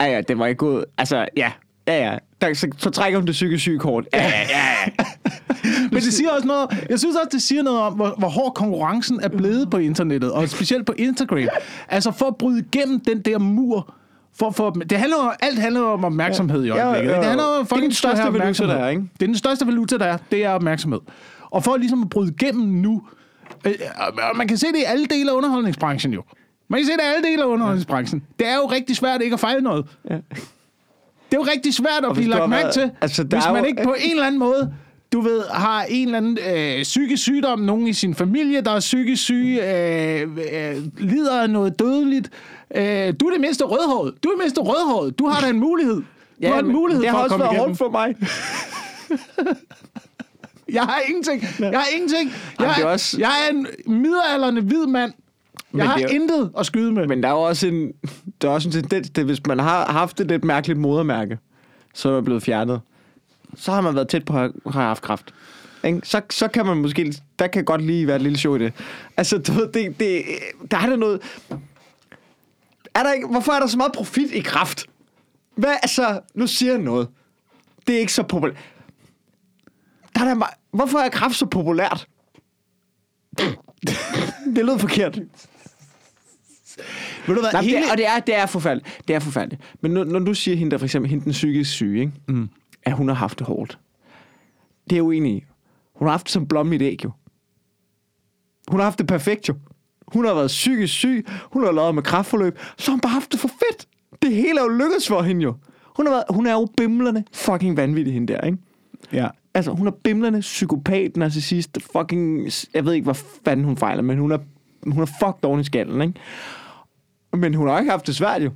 [0.00, 0.84] Ja, ja, det var ikke gået.
[0.98, 1.52] Altså, ja,
[1.88, 2.18] ja, ja.
[2.40, 4.04] Der, så, så trækker hun det psykisk syge kort.
[4.14, 5.04] Ja, ja, ja.
[5.92, 8.54] Men det siger også noget, jeg synes også, det siger noget om, hvor, hvor hård
[8.54, 11.48] konkurrencen er blevet på internettet, og specielt på Instagram.
[11.88, 13.94] Altså for at bryde igennem den der mur,
[14.38, 17.12] for, for, det handler jo, alt handler om opmærksomhed i Ja, øjeblikket.
[17.12, 19.02] ja, Det handler om, det er den største valuta, der er, ikke?
[19.02, 20.18] Det er den største valuta, der er.
[20.30, 21.00] Det er opmærksomhed.
[21.50, 23.02] Og for ligesom at bryde igennem nu,
[23.66, 23.72] øh,
[24.30, 26.22] og man kan se det i alle dele af underholdningsbranchen jo.
[26.68, 28.22] Man kan se det i alle dele af underholdningsbranchen.
[28.38, 29.86] Det er jo rigtig svært ikke at fejle noget.
[30.10, 30.14] Ja.
[30.14, 33.82] Det er jo rigtig svært at blive lagt mærke til, altså, hvis man jo- ikke
[33.84, 34.74] på en eller anden måde,
[35.12, 38.80] du ved, har en eller anden øh, psykisk sygdom, nogen i sin familie, der er
[38.80, 42.30] psykisk syg, øh, øh, lider af noget dødeligt.
[42.74, 44.14] Øh, du er det mindste rødhåret.
[44.24, 45.18] Du er det mindste rødhåret.
[45.18, 46.02] Du har da en mulighed.
[46.42, 47.68] Du har en mulighed det for har at også komme været igennem.
[47.68, 48.14] hårdt for mig.
[50.72, 51.42] Jeg har ingenting.
[51.58, 52.30] Jeg har ingenting.
[52.30, 55.12] Jeg, Jamen, det er også- jeg er en midalderne hvid mand.
[55.72, 57.06] Jeg Men har det er jo- intet at skyde med.
[57.06, 57.92] Men der er jo også en,
[58.42, 61.38] der er også en tendens til, hvis man har haft et lidt mærkeligt modermærke,
[61.94, 62.80] så er det blevet fjernet,
[63.56, 65.34] så har man været tæt på at have haft kræft.
[65.84, 66.00] Ikke?
[66.04, 68.72] Så, så kan man måske, der kan godt lige være et lille show i det.
[69.16, 70.22] Altså, du ved, det, det,
[70.70, 71.20] der er der noget...
[72.96, 74.86] Er der ikke, hvorfor er der så meget profit i kraft?
[75.56, 77.08] Hvad, altså, nu siger jeg noget.
[77.86, 78.56] Det er ikke så populært.
[80.14, 82.08] Der er der, hvorfor er kraft så populært?
[84.56, 85.16] det lød forkert.
[87.26, 87.52] Ved du hvad?
[87.52, 87.76] Nej, hele...
[87.76, 89.00] det, er- og det er, det er forfærdeligt.
[89.08, 89.62] Det er forfærdeligt.
[89.80, 92.12] Men når, når du siger hende, der for eksempel hende den psykisk syge, ikke?
[92.28, 92.48] Mm.
[92.82, 93.78] at hun har haft det hårdt.
[94.84, 95.44] Det er jeg uenig i.
[95.94, 97.10] Hun har haft det som blom i et æg, jo.
[98.68, 99.54] Hun har haft det perfekt, jo.
[100.12, 101.26] Hun har været psykisk syg.
[101.52, 102.58] Hun har lavet med kraftforløb.
[102.78, 103.86] Så har hun bare haft det for fedt.
[104.22, 105.54] Det hele er jo lykkedes for hende, jo.
[105.96, 108.58] Hun, har været, hun er jo bimlerne fucking vanvittig, hende der, ikke?
[109.12, 109.28] Ja.
[109.54, 112.50] Altså, hun er bimlende psykopat, narcissist, fucking...
[112.74, 113.14] Jeg ved ikke, hvad
[113.44, 114.38] fanden hun fejler, men hun er,
[114.86, 116.14] hun er fucked oven i skallen, ikke?
[117.32, 118.50] Men hun har ikke haft det svært, jo.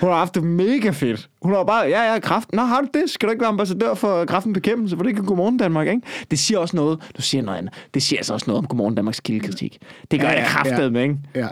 [0.00, 1.28] Hun har haft det mega fedt.
[1.42, 2.52] Hun har bare, ja, ja, kraft.
[2.52, 3.10] Nå, har du det?
[3.10, 4.96] Skal du ikke være ambassadør for kraftens bekæmpelse?
[4.96, 6.02] For det kan Godmorgen Danmark, ikke?
[6.30, 6.98] Det siger også noget.
[7.16, 7.74] Du siger noget andet.
[7.94, 9.78] Det siger altså også noget om Godmorgen Danmarks kildekritik.
[10.10, 10.90] Det gør Ja, det kraftet ja.
[10.90, 11.18] med, ikke?
[11.34, 11.48] Ja.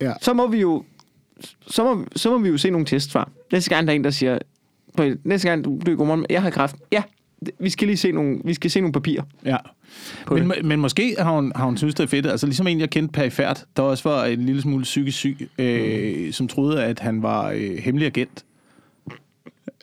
[0.00, 0.12] Ja.
[0.20, 0.84] Så må vi jo...
[1.66, 3.30] Så må, så må vi jo se nogle testsvar.
[3.52, 4.38] Næste gang, der er en, der siger...
[5.24, 6.76] Næste gang, du, du er Godmorgen, jeg har kræft.
[6.92, 7.02] Ja,
[7.58, 9.22] vi skal lige se nogle, vi skal se nogle papirer.
[9.44, 9.56] Ja.
[10.30, 12.26] Men, men måske har hun, har hun synes, det er fedt.
[12.26, 16.26] Altså ligesom en, jeg kendte perifært, der også var en lille smule psykisk syg, øh,
[16.26, 16.32] Mm.
[16.32, 18.44] som troede, at han var øh, hemmelig agent.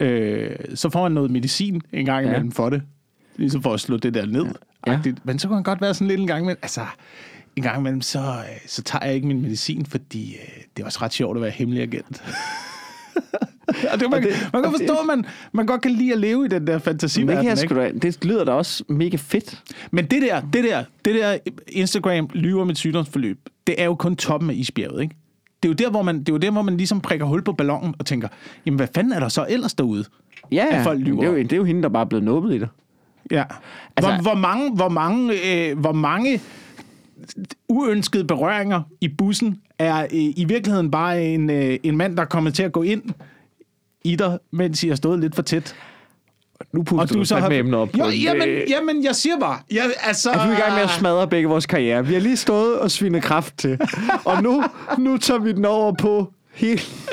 [0.02, 2.30] Øh, så får han noget medicin en gang Ja.
[2.32, 2.82] imellem for det.
[3.36, 4.46] Ligesom for at slå det der ned.
[4.88, 4.91] Ja.
[5.06, 5.12] Ja.
[5.24, 6.60] Men så kunne han godt være sådan lidt en gang imellem.
[6.62, 6.82] Altså,
[7.56, 10.86] en gang imellem, så, øh, så tager jeg ikke min medicin, fordi øh, det er
[10.86, 12.24] også ret sjovt at være hemmelig agent.
[13.94, 16.14] og det, man, det- man kan og det- forstå, at man, man godt kan lide
[16.14, 17.46] at leve i den der det, fantasiverden.
[17.46, 17.76] jeg ikke?
[17.76, 19.64] da, det lyder da også mega fedt.
[19.92, 23.96] Men det der, det der, det der Instagram lyver med et sygdomsforløb, det er jo
[23.96, 25.16] kun toppen af isbjerget, ikke?
[25.64, 27.42] Det er jo der, hvor man, det er jo der, hvor man ligesom prikker hul
[27.44, 28.28] på ballonen og tænker,
[28.66, 30.04] jamen hvad fanden er der så ellers derude?
[30.52, 31.22] Ja, At folk lyver.
[31.22, 32.70] det, er jo, det er jo hende, der bare er blevet nubbet i det.
[33.32, 33.44] Ja.
[33.98, 35.34] Altså- hvor, hvor mange, hvor mange,
[35.70, 36.42] øh, hvor mange
[37.70, 42.52] uønskede berøringer i bussen er øh, i virkeligheden bare en, øh, en mand, der kommer
[42.52, 43.04] til at gå ind
[44.04, 45.76] i dig, mens I har stået lidt for tæt.
[46.74, 47.50] Nu puster Og du så har...
[47.50, 47.98] med emner op.
[47.98, 49.60] Jo, en, jamen, øh, jamen, jeg siger bare...
[49.72, 52.06] Jeg, altså, Er du i gang med at smadre begge vores karriere?
[52.08, 53.80] Vi har lige stået og svinet kraft til.
[54.26, 54.64] Og nu,
[54.98, 57.10] nu tager vi den over på helt...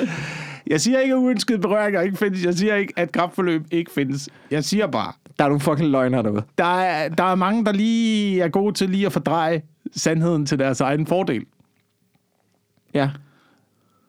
[0.66, 2.44] Jeg siger ikke, at uønskede berøringer ikke findes.
[2.44, 4.28] Jeg siger ikke, at kraftforløb ikke findes.
[4.50, 6.42] Jeg siger bare, Der er nogle fucking løgner derude.
[6.58, 9.62] der er, der er mange, der lige er gode til lige at fordreje
[9.96, 11.46] sandheden til deres egen fordel.
[12.94, 13.10] Ja.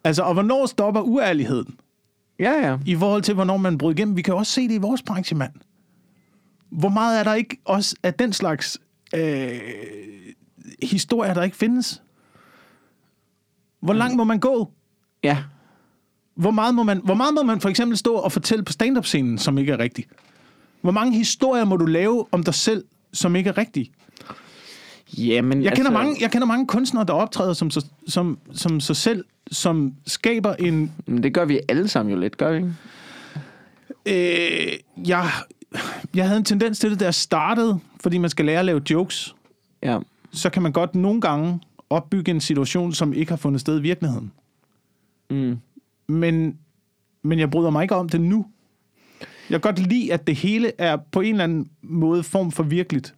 [0.03, 1.79] Altså, og hvornår stopper uærligheden?
[2.39, 2.77] Ja, ja.
[2.85, 4.17] i forhold til, hvornår man bryder igennem.
[4.17, 5.53] Vi kan jo også se det i vores branche, mand.
[6.69, 8.79] Hvor meget er der ikke også af den slags
[9.15, 9.59] øh,
[10.83, 12.03] historier, der ikke findes?
[13.79, 14.71] Hvor langt må man gå?
[15.23, 15.43] Ja.
[16.35, 19.37] Hvor meget må man, hvor meget må man for eksempel stå og fortælle på stand-up-scenen,
[19.37, 20.09] som ikke er rigtigt?
[20.81, 23.91] Hvor mange historier må du lave om dig selv, som ikke er rigtige?
[25.17, 27.71] Jamen, Jeg kender, mange, jeg kender mange kunstnere, der optræder som,
[28.07, 32.37] som, som sig selv, som skaber en Men det gør vi alle sammen jo lidt,
[32.37, 32.73] gør vi ikke?
[34.05, 35.29] Øh, jeg,
[36.15, 38.81] jeg havde en tendens til det, da jeg startede, fordi man skal lære at lave
[38.89, 39.35] jokes.
[39.83, 39.99] Ja.
[40.31, 43.81] Så kan man godt nogle gange opbygge en situation, som ikke har fundet sted i
[43.81, 44.31] virkeligheden.
[45.29, 45.57] Mm.
[46.07, 46.57] Men,
[47.21, 48.45] men jeg bryder mig ikke om det nu.
[49.49, 52.63] Jeg kan godt lide, at det hele er på en eller anden måde form for
[52.63, 53.15] virkeligt.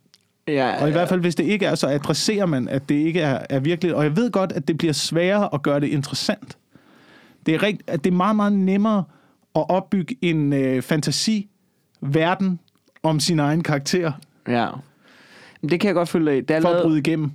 [0.47, 3.19] Ja, Og i hvert fald, hvis det ikke er, så adresserer man, at det ikke
[3.21, 3.95] er, er virkeligt.
[3.95, 6.57] Og jeg ved godt, at det bliver sværere at gøre det interessant.
[7.45, 9.03] Det er, rigt, at det er meget, meget nemmere
[9.55, 12.60] at opbygge en øh, fantasi-verden
[13.03, 14.12] om sin egen karakter,
[14.47, 14.67] Ja.
[15.62, 16.41] Men Det kan jeg godt følge i.
[16.41, 17.31] Det er for at bryde igennem.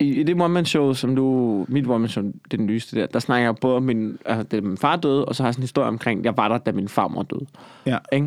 [0.00, 1.66] i, I det one-man-show, som du...
[1.68, 3.06] Mit one-man-show, det er den nyeste der.
[3.06, 4.18] Der snakker jeg både om min...
[4.24, 6.36] Altså, det er min far døde, og så har jeg sådan en historie omkring, jeg
[6.36, 7.46] var der, da min farmor døde.
[7.86, 7.98] Ja.
[8.12, 8.26] Ikke?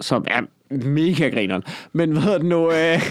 [0.00, 0.40] Som er
[0.74, 1.62] mega grineren.
[1.92, 2.72] Men hvad hedder det nu...
[2.72, 3.02] Øh,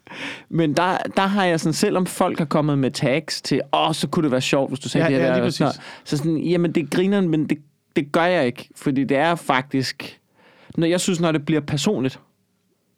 [0.48, 4.08] men der, der har jeg sådan, selvom folk har kommet med tags til, åh, så
[4.08, 5.28] kunne det være sjovt, hvis du sagde Ja, det her.
[5.28, 5.82] ja, lige der, sådan præcis.
[6.04, 7.58] Så sådan, jamen det griner, men det,
[7.96, 8.68] det gør jeg ikke.
[8.76, 10.20] Fordi det er faktisk...
[10.76, 12.20] Når jeg synes, når det bliver personligt,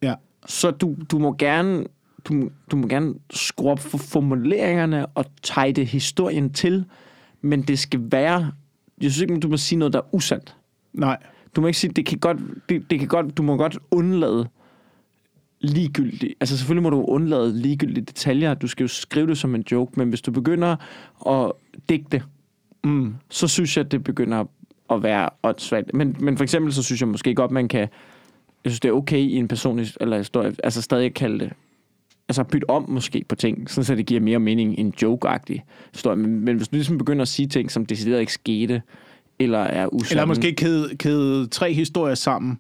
[0.03, 0.15] Ja.
[0.47, 1.85] så du, du må gerne
[2.25, 6.85] du, du må gerne skrue op for formuleringerne og tejde historien til,
[7.41, 8.53] men det skal være,
[9.03, 10.57] jeg synes ikke, du må sige noget, der er usandt.
[10.93, 11.17] Nej.
[11.57, 12.39] Du må ikke sige, det kan godt,
[12.69, 14.49] det, det kan godt, du må godt undlade
[15.61, 16.35] ligegyldigt.
[16.41, 18.55] Altså selvfølgelig må du undlade ligegyldige detaljer.
[18.55, 20.77] Du skal jo skrive det som en joke, men hvis du begynder
[21.31, 21.53] at
[21.89, 22.23] digte,
[22.85, 23.15] Mm.
[23.31, 24.45] så synes jeg, det begynder
[24.91, 25.95] at være åndssvagt.
[25.95, 27.81] Men, men for eksempel, så synes jeg måske godt, man kan...
[28.65, 31.53] Jeg synes, det er okay i en personlig eller historie, altså stadig kalde det...
[32.29, 36.17] Altså bytte om måske på ting, sådan så det giver mere mening end joke-agtig historie.
[36.17, 38.83] Men, men hvis du ligesom begynder at sige ting, som decideret ikke skete,
[39.39, 40.11] eller er usande...
[40.11, 42.59] Eller måske kæde, kæde tre historier sammen.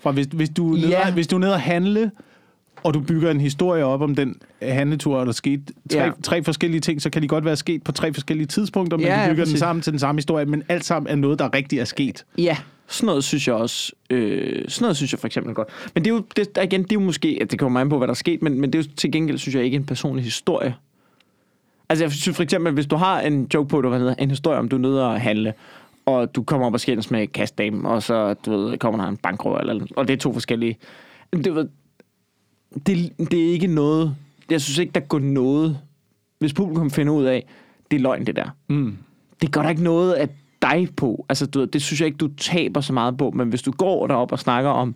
[0.00, 1.10] For hvis, hvis, du er nede, Ja.
[1.12, 2.10] hvis du er nede at handle,
[2.82, 6.10] og du bygger en historie op om den handletur, der skete tre, Ja.
[6.22, 9.14] tre forskellige ting, så kan de godt være sket på tre forskellige tidspunkter, men Ja,
[9.14, 9.58] du ja, bygger den præcis.
[9.58, 12.24] sammen til den samme historie, men alt sammen er noget, der rigtig er sket.
[12.38, 12.56] Ja,
[12.88, 15.68] sådan noget synes jeg også, øh, sådan noget synes jeg for eksempel godt.
[15.94, 17.98] Men det er jo, det, igen, det er jo måske, at det kommer an på,
[17.98, 19.84] hvad der er sket, men, men det er jo til gengæld, synes jeg ikke, en
[19.86, 20.74] personlig historie.
[21.88, 24.30] Altså jeg synes for eksempel, hvis du har en joke på, du hvad hedder, en
[24.30, 25.52] historie om, du er nede og handle,
[26.08, 29.16] og du kommer op og skændes med kastdamen, og så du ved, kommer der en
[29.16, 30.78] bankrøver, eller, og det er to forskellige.
[31.32, 31.68] Det, ved,
[32.86, 34.14] det, det er ikke noget,
[34.50, 35.78] jeg synes ikke, der går noget,
[36.38, 37.46] hvis publikum finder ud af,
[37.90, 38.96] det er løgn det der Mm.
[39.42, 40.28] det gør der ikke noget af
[40.62, 41.26] dig på.
[41.28, 43.30] Altså, du ved, det synes jeg ikke, du taber så meget på.
[43.30, 44.94] Men hvis du går derop og snakker om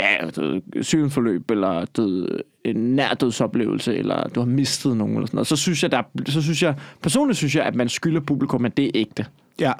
[0.00, 2.28] ja, du ved, sygdomsforløb, eller du ved,
[2.64, 6.42] en nærdødsoplevelse, eller du har mistet nogen, eller sådan noget, så synes jeg, der, så
[6.42, 9.26] synes jeg, personligt synes jeg, at man skylder publikum, at det er ægte.
[9.60, 9.72] Ja.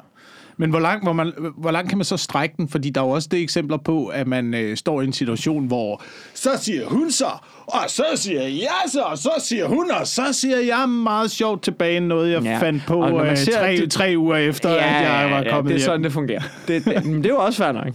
[0.61, 2.67] Men hvor langt, hvor, man, hvor langt kan man så strække den?
[2.69, 5.65] Fordi der er jo også det eksempler på, at man øh, står i en situation,
[5.67, 6.01] hvor
[6.33, 7.25] så siger hun så,
[7.67, 11.63] og så siger jeg så, og så siger hun, og så siger jeg meget sjovt
[11.63, 12.51] tilbage noget, jeg Ja.
[12.51, 12.57] ja.
[12.61, 15.69] fandt på Og øh, ser, tre, det- tre uger efter, ja, at jeg var kommet
[15.69, 15.85] det er hjem.
[15.85, 16.41] sådan, det fungerer.
[16.67, 17.93] Det, det, men det er jo også fair nok.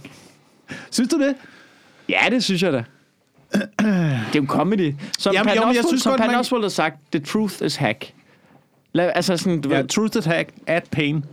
[0.91, 1.35] Synes du det?
[2.09, 2.83] Ja, det synes jeg da.
[3.59, 4.93] Det er jo comedy.
[5.19, 7.53] Som Jamen, Pat jo, Oswalt- synes som godt, Pat man- Oswalt har sagt, the truth
[7.65, 8.13] is hack.
[8.93, 11.25] Lad, altså sådan, du Ja, ved, truth at hack, at pain.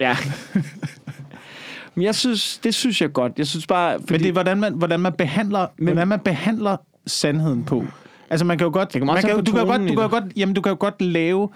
[0.00, 0.16] Ja.
[1.94, 3.32] Men jeg synes, det synes jeg godt.
[3.38, 3.98] Jeg synes bare...
[4.00, 7.84] Fordi, Men det er, hvordan man, hvordan man, behandler, Men- hvordan man behandler sandheden på.
[8.30, 8.92] Altså, man kan jo godt...
[8.92, 11.48] Kommer man kan, du, kan godt, du, kan godt, jamen, du kan jo godt lave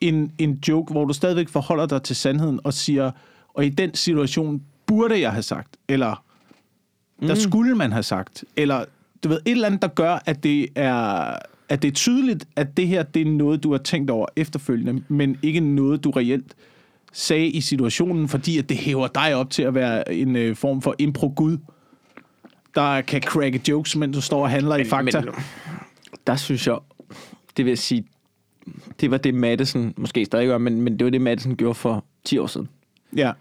[0.00, 3.10] en, en joke, hvor du stadigvæk forholder dig til sandheden og siger,
[3.54, 6.24] og i den situation burde jeg have sagt, eller
[7.20, 7.40] der Mm.
[7.40, 8.84] skulle man have sagt, eller
[9.24, 11.36] du ved, et eller andet, der gør, at det er
[11.68, 15.02] at det er tydeligt, at det her, det er noget, du har tænkt over efterfølgende,
[15.08, 16.54] men ikke noget, du reelt
[17.12, 20.82] sagde i situationen, fordi at det hæver dig op til at være en øh, form
[20.82, 21.58] for impro-gud,
[22.74, 25.20] der kan cracke jokes, mens du står og handler i fakta.
[25.20, 25.34] Men,
[26.26, 26.78] der synes jeg,
[27.56, 28.04] det vil jeg sige,
[29.00, 32.04] det var det Madison, måske stadig gør, men, men det var det Madison gjorde for
[32.24, 32.68] 10 år siden.
[33.16, 33.32] ja.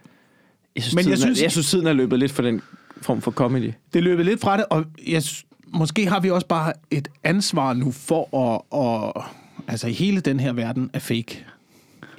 [0.76, 2.62] Jeg synes, Men men jeg synes- er, jeg synes, tiden er løbet lidt for den
[3.02, 3.64] form for comedy.
[3.94, 5.22] Det er løbet lidt fra det, og jeg,
[5.68, 8.62] måske har vi også bare et ansvar nu for at,
[9.18, 9.24] at
[9.68, 11.46] altså hele den her verden er fake.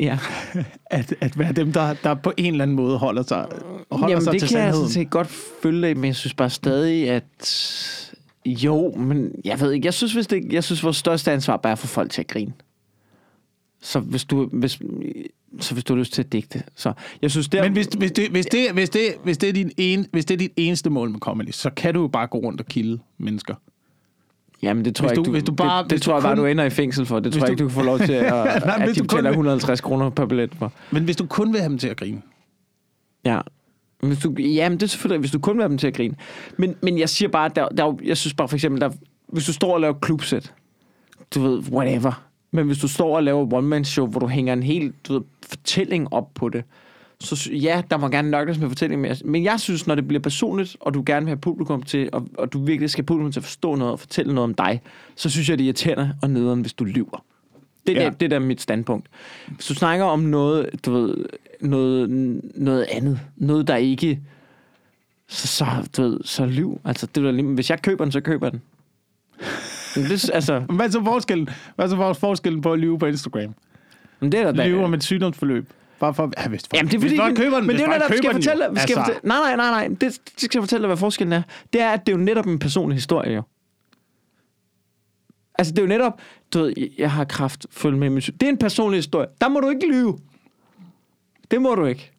[0.03, 0.19] Ja.
[0.87, 3.47] at, at være dem, der, der på en eller anden måde holder sig,
[3.91, 4.89] holder Jamen, sig det til kan jeg sandheden.
[4.89, 5.29] sådan set godt
[5.63, 8.09] følge af, men jeg synes bare stadig, at...
[8.47, 9.87] Jo, men jeg ved ikke.
[9.87, 12.21] Jeg synes, hvis det, jeg synes vores største ansvar bare er at få folk til
[12.21, 12.53] at grine.
[13.81, 14.79] Så hvis du, hvis,
[15.61, 16.63] så hvis du har lyst til at digte.
[16.77, 17.63] Så jeg synes, der...
[17.63, 20.35] Men hvis, hvis, det, hvis, det, hvis, det, hvis, det er din en, hvis det
[20.35, 22.99] er dit eneste mål med comedy, så kan du jo bare gå rundt og kilde
[23.19, 23.55] mennesker.
[24.63, 26.17] Jamen, det tror Hvis jeg du- ikke, du, hvis du bare- det, det tror du
[26.17, 27.21] jeg bare, kun- du ender i fængsel for.
[27.21, 28.33] Det tror jeg du- ikke, du kan få lov til, at,
[28.67, 30.73] Nej, at de betaler vil- 150 kroner per billet for.
[30.91, 32.23] Men hvis du kun vil have dem til at grine,
[33.25, 33.41] Ja.
[34.03, 36.15] Hvis du, jamen, det er selvfølgelig, hvis du kun vil have dem til at grine.
[36.57, 38.91] Men, men jeg siger bare, der, der, er jeg synes bare for eksempel, der,
[39.29, 40.53] hvis du står og laver klubsæt,
[41.35, 42.23] du ved, whatever.
[42.53, 46.13] Men hvis du står og laver one-man-show, hvor du hænger en hel du ved, fortælling
[46.13, 46.65] op på det,
[47.23, 50.09] så ja, der må gerne nøgles med fortællingen, men jeg, men jeg synes, når det
[50.09, 53.33] bliver personligt, og du gerne vil have publikum til, og, og du virkelig skal publikum
[53.33, 54.81] til at forstå noget og fortælle noget om dig,
[55.17, 57.25] så synes jeg, det er irriterende og nederen, hvis du lyver.
[57.87, 58.03] Det, Ja.
[58.03, 58.11] ja.
[58.11, 59.07] det, det er der mit standpunkt.
[59.49, 61.17] Hvis du snakker om noget, du ved,
[61.61, 62.11] noget,
[62.55, 64.21] noget andet, noget der ikke,
[65.29, 66.81] så, så, du ved, så lyv.
[66.85, 68.63] Altså, det er lige, hvis jeg køber den, så køber den.
[69.95, 73.55] Det, altså, hvad er så forskellen, hvad er så forskellen på at lyve på Instagram?
[74.23, 74.69] men det er da...
[74.69, 75.69] Lyve om et sygdomsforløb.
[76.03, 77.83] Bare for, ja, hvis folk, Jamen, det er fordi, hvis folk køber den, men det
[77.83, 80.19] er jo netop, skal jeg fortælle, skal Altså, fortælle, nej, nej, nej, nej, det, det
[80.37, 81.43] skal jeg fortælle dig, hvad forskellen er.
[81.73, 83.43] Det er, at det er jo netop en personlig historie, jo.
[85.59, 86.21] Altså, det er jo netop,
[86.55, 89.27] du ved, jeg har kraft, følg med min Det er en personlig historie.
[89.41, 90.19] Der må du ikke lyve.
[91.51, 92.13] Det må du ikke.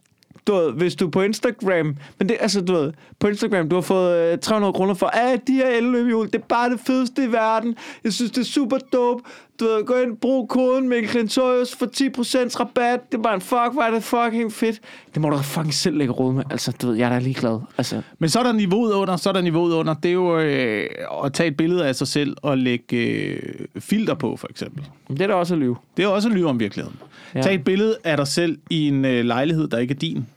[0.47, 3.75] Du ved, hvis du er på Instagram, men det, altså, du ved, på Instagram, du
[3.75, 7.23] har fået øh, 300 kroner for, at de her elløbehjul, det er bare det fedeste
[7.23, 7.75] i verden.
[8.03, 9.23] Jeg synes, det er super dope.
[9.63, 13.11] Du ved, gå ind, brug koden Mikkel Klintorius for 10% rabat.
[13.11, 14.79] Det er bare en fuck, hvor er det fucking fedt.
[15.13, 16.43] Det må du da fucking selv lægge råd med.
[16.49, 17.59] Altså, du ved, jeg er da ligeglad.
[17.77, 19.93] Altså, Men så er der niveauet under, så er der niveauet under.
[19.93, 20.89] Det er jo øh,
[21.25, 23.39] at tage et billede af sig selv og lægge øh,
[23.79, 24.83] filter på, for eksempel.
[25.09, 25.75] det er da også at lyve.
[25.97, 26.97] Det er også at lyve om virkeligheden.
[27.35, 27.41] Ja.
[27.41, 30.27] Tag et billede af dig selv i en øh, lejlighed, der ikke er din.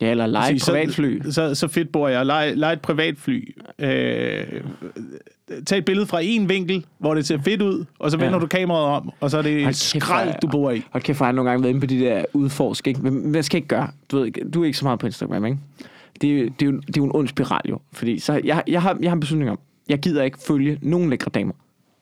[0.00, 1.22] Ja, eller lege et privatfly.
[1.24, 2.26] Så, så, så fedt bor jeg.
[2.26, 3.54] Lej, lej et privatfly.
[3.78, 4.44] Øh,
[5.66, 8.38] tag et billede fra en vinkel, hvor det ser fedt ud, og så vender Ja.
[8.40, 10.82] du kameraet om, og så er det Hold kæft, skrald, du bor i.
[10.92, 13.00] Og kæft, for jeg har nogle gange været inde på de der udforsk, ikke?
[13.02, 13.88] Men hvad skal ikke gøre?
[14.10, 15.58] Du ved, du er ikke så meget på Instagram, ikke?
[16.20, 17.78] Det, er det, er, jo, det er jo en ond spiral, jo.
[17.92, 19.58] Fordi så jeg, jeg, har, jeg har en beslutning om,
[19.88, 21.52] jeg gider ikke følge nogen lækre damer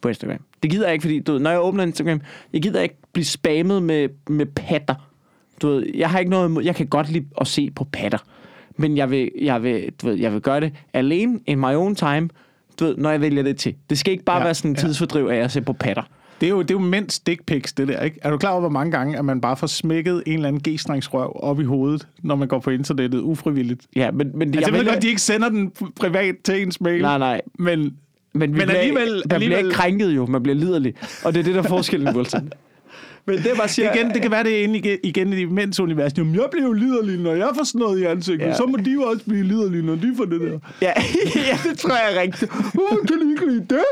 [0.01, 0.39] på Instagram.
[0.63, 2.21] Det gider jeg ikke, fordi du ved, når jeg åbner Instagram,
[2.53, 4.95] jeg gider ikke blive spammet med, med patter.
[5.63, 8.19] Du ved, jeg har ikke noget imod, jeg kan godt lide at se på patter.
[8.77, 11.95] Men jeg vil, jeg vil, du ved, jeg vil gøre det alene, in my own
[11.95, 12.29] time,
[12.81, 13.75] du ved, når jeg vælger det til.
[13.91, 14.81] Det skal ikke bare Ja, være sådan en ja.
[14.83, 16.03] tidsfordriv af at se på patter.
[16.41, 18.19] Det er jo, det er jo mænds dick pics, det der, ikke?
[18.23, 20.63] Er du klar over, hvor mange gange, at man bare får smækket en eller anden
[20.75, 23.87] g-strengsrøv op i hovedet, når man går på internettet ufrivilligt?
[23.97, 27.03] Ja, men, men Altså, jeg ved godt, de ikke sender den privat til ens mail,
[27.03, 27.41] Nej, nej.
[27.59, 27.91] men Men,
[28.33, 30.95] vi Men bliver, alligevel- man bliver alligevel- ikke krænket jo, man bliver liderlig.
[31.25, 32.51] Og det er det, der er forskellen, Wilson.
[33.29, 36.13] Men det bare siger, igen, det kan være, det er igen, igen i mænds univers.
[36.19, 38.47] Jamen, jeg bliver jo liderlig, når jeg får sådan noget i ansigtet.
[38.47, 38.57] Ja.
[38.57, 40.59] Så må de jo også blive liderlige, når de får det der.
[40.83, 40.93] Ja,
[41.51, 42.51] ja, det tror jeg er rigtigt.
[42.51, 43.85] Hvorfor kan du ikke lide det?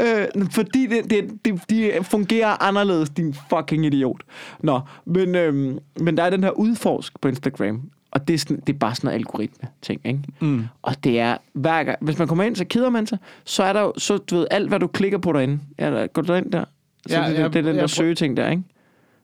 [0.00, 4.20] Øh, fordi det, det, det, de fungerer anderledes, din fucking idiot.
[4.60, 8.60] Nå, men, øhm, men der er den her udforsk på Instagram, og det er, sådan,
[8.66, 10.20] det er bare sådan noget algoritme-ting, ikke?
[10.40, 10.64] Mm.
[10.82, 13.72] Og det er hver gang, hvis man kommer ind, så keder man sig, så er
[13.72, 16.52] der jo, så du ved, alt hvad du klikker på derinde, der, går du ind
[16.52, 16.64] der,
[17.06, 18.62] så Ja, det, ja, det, det er den ja, der søgeting der, ikke?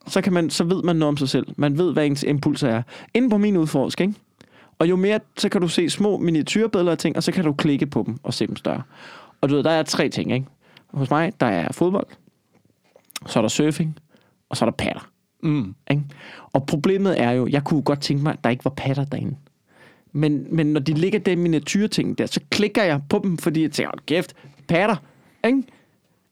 [0.07, 1.47] Så, kan man, så ved man noget om sig selv.
[1.57, 2.81] Man ved, hvad ens impulser er.
[3.13, 4.13] Inden på min udforsk, ikke?
[4.79, 7.53] Og jo mere, så kan du se små miniatyrbilleder af ting, og så kan du
[7.53, 8.81] klikke på dem og se dem større.
[9.41, 10.45] Og du ved, der er tre ting, ikke?
[10.93, 12.07] Hos mig, der er fodbold,
[13.25, 13.99] så er der surfing,
[14.49, 15.09] og så er der patter.
[15.43, 15.75] Mm.
[15.91, 16.03] Ikke?
[16.53, 19.35] Og problemet er jo, jeg kunne godt tænke mig, at der ikke var patter derinde.
[20.11, 23.71] Men, men når de ligger der miniatyrting der, så klikker jeg på dem, fordi jeg
[23.71, 24.35] tænker, "Hold kæft,
[24.67, 24.95] patter.
[25.45, 25.63] Ikke?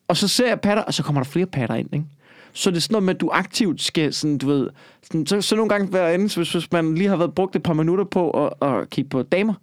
[0.07, 1.93] Og så ser jeg patter, og så kommer der flere patter ind.
[1.93, 2.05] Ikke?
[2.53, 4.69] Så det er sådan noget med, at du aktivt skal, sådan, du ved,
[5.03, 7.63] sådan, så, så nogle gange være inde, hvis, hvis man lige har været brugt et
[7.63, 9.53] par minutter på at, at kigge på damer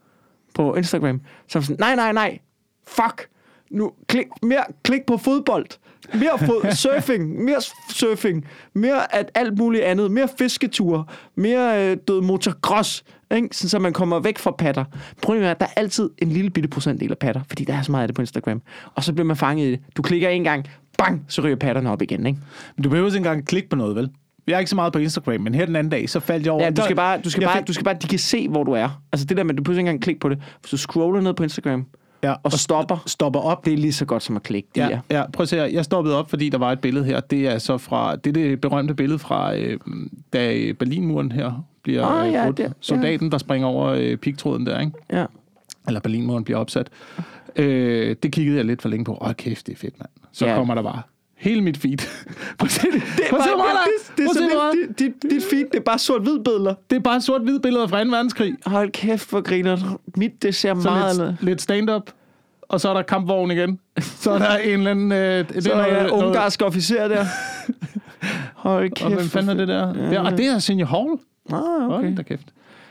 [0.55, 2.39] på Instagram, så er sådan, nej, nej, nej,
[2.87, 3.29] fuck,
[3.71, 5.67] nu klik, mere, klik på fodbold,
[6.15, 12.21] mere fod, surfing, mere surfing, mere at alt muligt andet, mere fisketure, mere øh, død
[12.21, 13.49] motocross, ikke?
[13.53, 14.85] Sådan, så man kommer væk fra patter.
[15.23, 17.83] Problemet er, at der er altid en lille bitte procentdel af patter, fordi der er
[17.83, 18.63] så meget af det på Instagram.
[18.95, 19.81] Og så bliver man fanget i det.
[19.97, 20.67] Du klikker en gang,
[21.05, 22.39] bang, så ryger patterne op igen, ikke?
[22.77, 24.11] Men du behøver ikke engang klikke på noget, vel?
[24.47, 26.53] Jeg er ikke så meget på Instagram, men her den anden dag, så faldt jeg
[26.53, 26.65] over...
[26.65, 28.65] Ja, du skal bare, du skal bare, fik- du skal bare, de kan se, hvor
[28.65, 29.03] du er.
[29.13, 30.39] Altså det der med, du behøver ikke engang klikke på det.
[30.61, 31.87] Hvis du scroller ned på Instagram,
[32.23, 33.65] ja, og stopper, stopper op.
[33.65, 34.69] det er lige så godt som at klikke.
[34.77, 34.99] Ja, er.
[35.11, 35.65] ja, prøv at se her.
[35.65, 37.21] Jeg stoppede op, fordi der var et billede her.
[37.21, 38.17] Det er så fra...
[38.17, 39.79] Det er det berømte billede fra, øh,
[40.33, 42.57] da Berlinmuren her bliver Ah, øh, ja, brudt.
[42.59, 42.69] det- ja.
[42.81, 44.93] Soldaten, der springer over øh, pigtråden der, ikke?
[45.13, 45.25] ja.
[45.87, 46.89] Eller Berlinmuren bliver opsat.
[47.57, 49.19] Øh, det kiggede jeg lidt for længe på.
[49.21, 50.11] Åh, kæft, det er fedt, mand.
[50.33, 50.55] Så Ja.
[50.55, 51.03] kommer der bare
[51.37, 51.99] Hele mit feed.
[52.59, 53.03] Prøv at se det.
[53.17, 53.41] Det er, bare,
[54.19, 56.75] det, det er dit, dit, dit feed, det er bare sort-hvid billeder.
[56.91, 58.11] Det er bare sort-hvide billeder fra 2.
[58.11, 58.55] verdenskrig.
[58.67, 59.99] Hold kæft, hvor griner.
[60.17, 61.17] Mit, det ser Så meget...
[61.27, 62.03] lidt, lidt stand-up.
[62.63, 63.79] Og så er der kampvogn igen.
[64.01, 65.13] Så er der en eller anden...
[65.13, 67.25] Øh, det Så er noget- der noget- ungarsk officer der.
[68.55, 69.03] Hold kæft.
[69.07, 70.11] Og hvem fanden er det der?
[70.13, 71.09] Ja, og det er Senior Hall.
[71.53, 72.07] Ah, Okay.
[72.07, 72.47] Hold da kæft.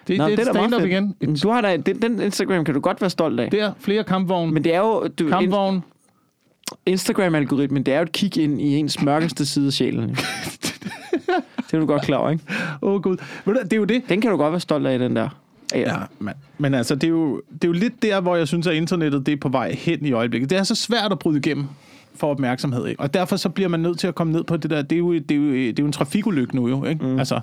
[0.08, 1.15] Det, Nå, det er det stand-up igen.
[1.43, 3.52] Du har da, den, den Instagram kan du godt være stolt af.
[3.52, 4.52] Der, flere kampvogne.
[4.52, 5.08] Men det er jo...
[5.19, 5.84] Du, Kampvogn.
[6.86, 10.10] Instagram-algoritmen, det er jo et kig ind i ens mørkeste side af sjælen.
[11.68, 12.44] det er du godt klar over, ikke?
[12.82, 13.18] Åh, oh, gud.
[13.46, 14.04] Du, det er jo det.
[14.10, 15.30] Den kan du godt være stolt af, den der.
[15.76, 18.68] Ja, men, men altså, det er, jo, det er jo lidt der, hvor jeg synes,
[18.68, 20.50] at internettet det er på vej hen i øjeblikket.
[20.50, 21.66] Det er så svært at bryde igennem
[22.16, 23.02] for opmærksomhed, ikke?
[23.02, 24.82] Og derfor så bliver man nødt til at komme ned på det der.
[24.82, 27.06] Det er jo, det er jo, det er jo en trafikulykke nu, jo, ikke?
[27.06, 27.20] Mm.
[27.20, 27.40] Altså,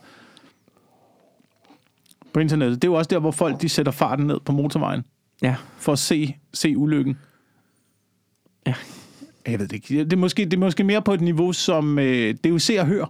[2.32, 2.82] på internettet.
[2.82, 5.04] Det er jo også der, hvor folk de sætter farten ned på motorvejen
[5.42, 5.54] Ja.
[5.78, 7.18] for at se, se ulykken.
[8.66, 8.74] Ja.
[9.46, 10.04] Jeg ved det ikke.
[10.04, 11.98] Det er måske, det er måske mere på et niveau, som...
[11.98, 13.04] Øh, det er jo se og hør.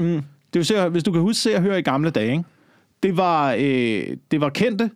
[0.00, 0.06] Mm.
[0.06, 0.88] Det er jo se og, hør.
[0.88, 2.44] hvis du kan huske se og høre i gamle dage, ikke?
[3.02, 4.90] Det var, øh, det var kendte.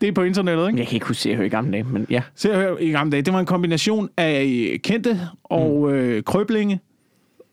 [0.00, 0.78] Det er på internettet, ikke?
[0.78, 2.22] Jeg kan ikke huske, at jeg hører i gamle dage, men ja.
[2.34, 3.22] Se og hør i gamle dage.
[3.22, 6.80] Det var en kombination af øh, kendte og øh, krøblinge.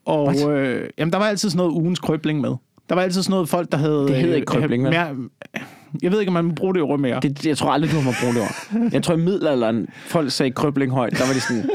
[0.05, 0.49] Og What?
[0.49, 2.53] øh, jamen, der var altid sådan noget ugens krøbling med.
[2.89, 4.07] Der var altid sådan noget folk, der havde...
[4.07, 4.91] Det hedder øh, ikke krøbling, vel?
[4.91, 5.15] mere,
[6.03, 7.19] Jeg ved ikke, om man må bruge det ord mere.
[7.19, 8.91] Det, jeg tror aldrig, du må bruge det ord.
[8.93, 11.69] Jeg tror, i middelalderen, folk sagde krøbling højt, der var de sådan,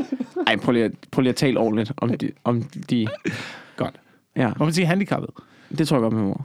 [0.47, 3.07] ej, prøv lige, at, prøv lige at tale ordentligt om de, om de
[3.77, 3.95] Godt.
[4.37, 5.31] ja, Må man sige handicappet?
[5.79, 6.43] det tror jeg godt, man må.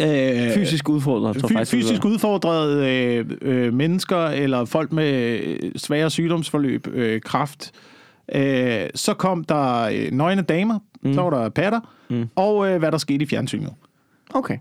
[0.00, 1.70] Øh, Fysisk udfordret, tror jeg Fy- faktisk.
[1.72, 7.72] fysisk udfordrede øh, øh, mennesker eller folk med øh, svære sygdomsforløb, øh, kraft.
[8.34, 11.14] Øh, så kom der øh, nøgne damer, mm.
[11.14, 12.28] så var der patter, mm.
[12.36, 13.72] og øh, hvad der skete i fjernsynet.
[14.34, 14.58] Okay.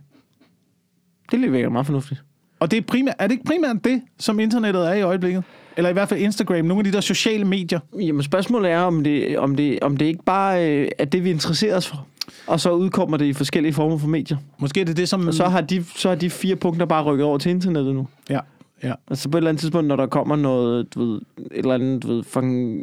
[1.32, 2.24] Det virker meget fornuftigt.
[2.60, 5.44] Og det er, primært, er det ikke primært det, som internettet er i øjeblikket?
[5.78, 7.80] Eller i hvert fald Instagram, nogle af de der sociale medier.
[8.00, 11.30] Jamen spørgsmålet er, om det, om det, om det ikke bare øh, er det, vi
[11.30, 12.08] interesserer os for.
[12.48, 14.38] Og så udkommer det i forskellige former for medier.
[14.58, 15.28] Måske er det det, som...
[15.28, 18.08] Og så har de, så har de fire punkter bare rykket over til internettet nu.
[18.30, 18.40] Ja,
[18.84, 18.94] ja.
[19.10, 22.04] Altså på et eller andet tidspunkt, når der kommer noget, du ved, et eller andet,
[22.04, 22.82] du ved, fucking,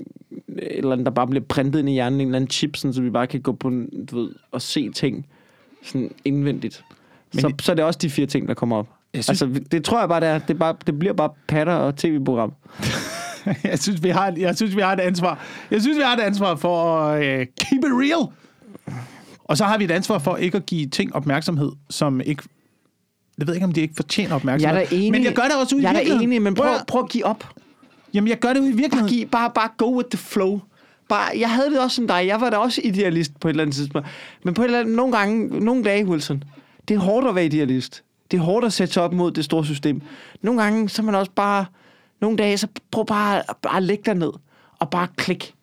[0.49, 2.93] et eller andet, der bare bliver printet ind i hjernen, en eller anden chip, sådan,
[2.93, 3.71] så vi bare kan gå på,
[4.11, 5.27] du ved, og se ting
[5.83, 6.85] sådan indvendigt.
[7.35, 8.87] Men så, det- så er det også de fire ting, der kommer op.
[9.15, 10.39] Jeg synes- Altså, det tror jeg bare, det er.
[10.39, 12.53] Det, er bare, det bliver bare patter og tv-program.
[13.65, 15.39] jeg, synes, vi har, jeg synes, vi har et ansvar.
[15.71, 18.27] Jeg synes, vi har et ansvar for at uh, keep it real.
[19.45, 22.43] Og så har vi et ansvar for ikke at give ting opmærksomhed, som ikke...
[23.39, 24.77] Jeg ved ikke, om de ikke fortjener Jeg opmærksomhed.
[24.83, 25.13] er da enig.
[25.13, 26.29] Men jeg gør det også ude i Jeg er da virkeligheden.
[26.33, 27.49] enig, men prøv, prøv at give op.
[28.15, 29.15] Jamen, jeg gør det ude i Bare, virkeligheden.
[29.17, 30.61] give, bare, bare go with the flow.
[31.09, 32.25] Bare, jeg havde det også som dig.
[32.27, 34.09] Jeg var da også idealist på et eller andet tidspunkt.
[34.45, 36.43] Men på et eller andet, nogle gange, nogle dage, Wilson,
[36.89, 38.03] det er hårdt at være idealist.
[38.31, 40.03] Det er hårdt at sætte sig op mod det store system.
[40.43, 41.65] Nogle gange, så man også bare...
[42.21, 44.33] Nogle dage, så prøv bare, bare at lægge dig ned.
[44.79, 45.55] Og bare klik.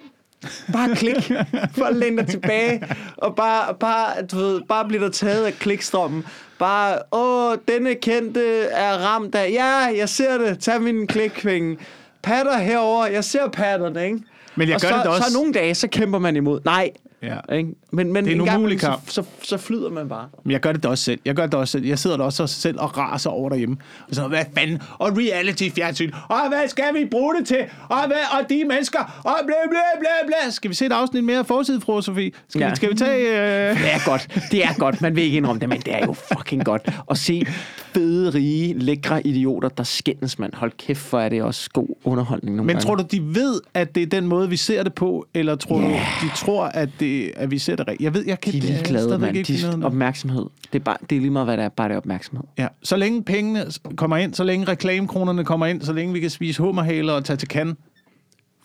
[0.74, 1.32] Bare klik.
[1.88, 2.84] At læne dig tilbage.
[3.18, 6.24] Og bare, bare, du ved, bare blive der taget af klikstrømmen.
[6.60, 9.52] Bare, åh, denne kendte er ramt af...
[9.52, 10.60] Ja, jeg ser det.
[10.60, 11.78] Tag min klikpenge.
[12.24, 13.06] Patter herover.
[13.06, 14.20] Jeg ser patterne, ikke?
[14.56, 16.60] Men jeg og gør så, det også- Så nogle dage, så kæmper man imod.
[16.66, 16.92] Nej.
[17.24, 17.56] Ja.
[17.56, 17.70] Ikke?
[17.92, 19.02] Men, men Det er en gang imellem, kamp.
[19.08, 20.26] Så, så, så, flyder man bare.
[20.44, 21.20] Men jeg gør det da også selv.
[21.26, 21.86] Jeg gør det også selv.
[21.86, 23.78] Jeg sidder der også selv og raser over derhjemme.
[24.10, 24.82] Og så, hvad fanden?
[25.00, 26.12] Og reality-fjernsyn.
[26.30, 27.60] Og hvad skal vi bruge det til?
[27.90, 28.18] Og, hvad?
[28.40, 29.22] og de mennesker.
[29.24, 30.50] Og blæ, blæ, blæ, blæ.
[30.52, 32.32] Skal vi se et afsnit mere af forside, fru Sofie?
[32.48, 32.70] Skal, Ja.
[32.70, 33.70] vi, skal vi tage...
[33.72, 33.78] Øh...
[33.84, 34.48] Det er godt.
[34.52, 35.02] Det er godt.
[35.02, 36.90] Man vil ikke indrømme det, men det er jo fucking godt.
[37.12, 37.46] At se
[37.94, 40.54] fede, rige, lækre idioter, der skændes, mand.
[40.54, 42.86] Hold kæft, hvor er det også god underholdning nogle Men gange.
[42.86, 45.26] tror du, de ved, at det er den måde, vi ser det på?
[45.34, 45.92] Eller tror yeah.
[45.92, 48.02] du, de tror, at, det, at vi ser det rigtigt?
[48.06, 49.38] Jeg ved, jeg kan de er det- ligeglade, mand.
[49.38, 49.84] ikke De, det.
[49.84, 50.46] opmærksomhed.
[50.74, 51.70] Det er, bare, det er lige meget, hvad det er.
[51.70, 52.44] Bare det er opmærksomhed.
[52.58, 52.68] Ja.
[52.84, 56.62] Så længe pengene kommer ind, så længe reklamekronerne kommer ind, så længe vi kan spise
[56.64, 57.78] hummerhaler og tage til kan.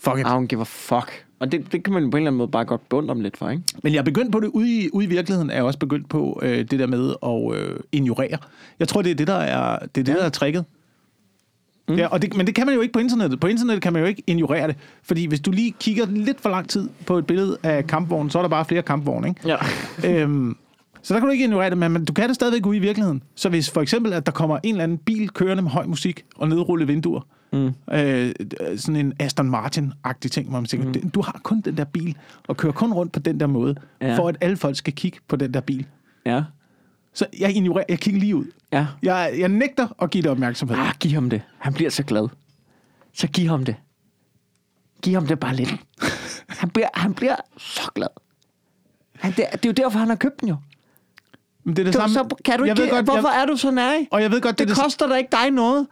[0.00, 0.20] Fuck it.
[0.20, 1.24] I don't give a fuck.
[1.40, 3.36] Og det, det kan man på en eller anden måde bare godt beundre dem lidt
[3.36, 3.62] for, ikke?
[3.82, 6.08] Men jeg er begyndt på det ude i, ude i virkeligheden, er jeg også begyndt
[6.08, 8.38] på øh, det der med at øh, ignorere.
[8.78, 10.64] Jeg tror, det er det, der er, det er, det, der er tricket.
[11.88, 11.94] Mm.
[11.94, 13.40] Ja, og det, men det kan man jo ikke på internettet.
[13.40, 14.76] På internettet kan man jo ikke ignorere det.
[15.02, 18.38] Fordi hvis du lige kigger lidt for lang tid på et billede af kampvognen, så
[18.38, 19.40] er der bare flere kampvogne, ikke?
[19.48, 19.56] Ja.
[20.22, 20.56] øhm,
[21.02, 22.80] så der kan du ikke ignorere det, men, men du kan det stadigvæk ude i
[22.80, 23.22] virkeligheden.
[23.34, 26.24] Så hvis for eksempel, at der kommer en eller anden bil kørende med høj musik
[26.36, 27.20] og nedrullede vinduer,
[27.52, 27.70] mm.
[27.92, 28.32] øh,
[28.76, 31.10] sådan en Aston Martin-agtig ting, hvor man tænker, mm.
[31.10, 32.16] du har kun den der bil,
[32.48, 34.08] og kører kun rundt på den der måde, Ja.
[34.08, 34.18] ja.
[34.18, 35.86] for at alle folk skal kigge på den der bil.
[36.26, 36.42] Ja.
[37.14, 38.44] Så jeg ignorerer, jeg kigger lige ud.
[38.72, 38.86] Ja.
[39.02, 40.76] Jeg, jeg nægter at give det opmærksomhed.
[40.76, 41.42] Ah, giv ham det.
[41.58, 42.28] Han bliver så glad.
[43.12, 43.76] Så giv ham det.
[45.02, 45.74] Giv ham det bare lidt.
[46.60, 48.08] Han bliver, han bliver så glad.
[49.16, 50.56] Han, det, det er jo derfor, han har købt den jo.
[51.64, 52.14] Men det er det Du, samme.
[52.14, 54.08] så kan du jeg ikke, ved godt, hvorfor jeg, er du så nærig?
[54.10, 55.86] og jeg ved godt, det, Det det koster da ikke dig noget.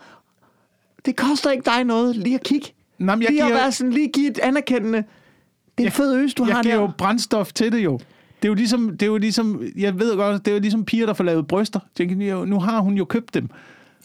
[1.07, 2.69] Det koster ikke dig noget lige at kigge.
[2.99, 5.05] Nej, men jeg lige at giver- være sådan, lige give et anerkendende
[5.79, 6.81] Det er en fed øs, du jeg har giver der.
[6.83, 8.01] jo brændstof til det jo.
[8.47, 10.85] Det er jo ligesom, det er jo ligesom, jeg ved godt, det er jo ligesom
[10.85, 11.81] piger, der får lavet bryster.
[11.95, 13.49] Tænker, nu har hun jo købt dem.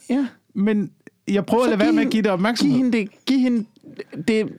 [0.09, 0.27] Ja.
[0.53, 0.91] Men
[1.27, 2.77] jeg prøver Så at lade være giv med at give det Giv opmærksomhed.
[2.77, 3.65] hende det, giv hende
[4.27, 4.49] det,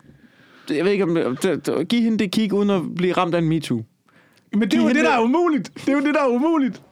[0.68, 3.39] det jeg ved ikke om det, giv hende det kig uden at blive ramt af
[3.39, 3.83] en MeToo.
[4.53, 5.72] Men det er giv jo det, der er umuligt.
[5.74, 6.83] Det er jo det, der er umuligt.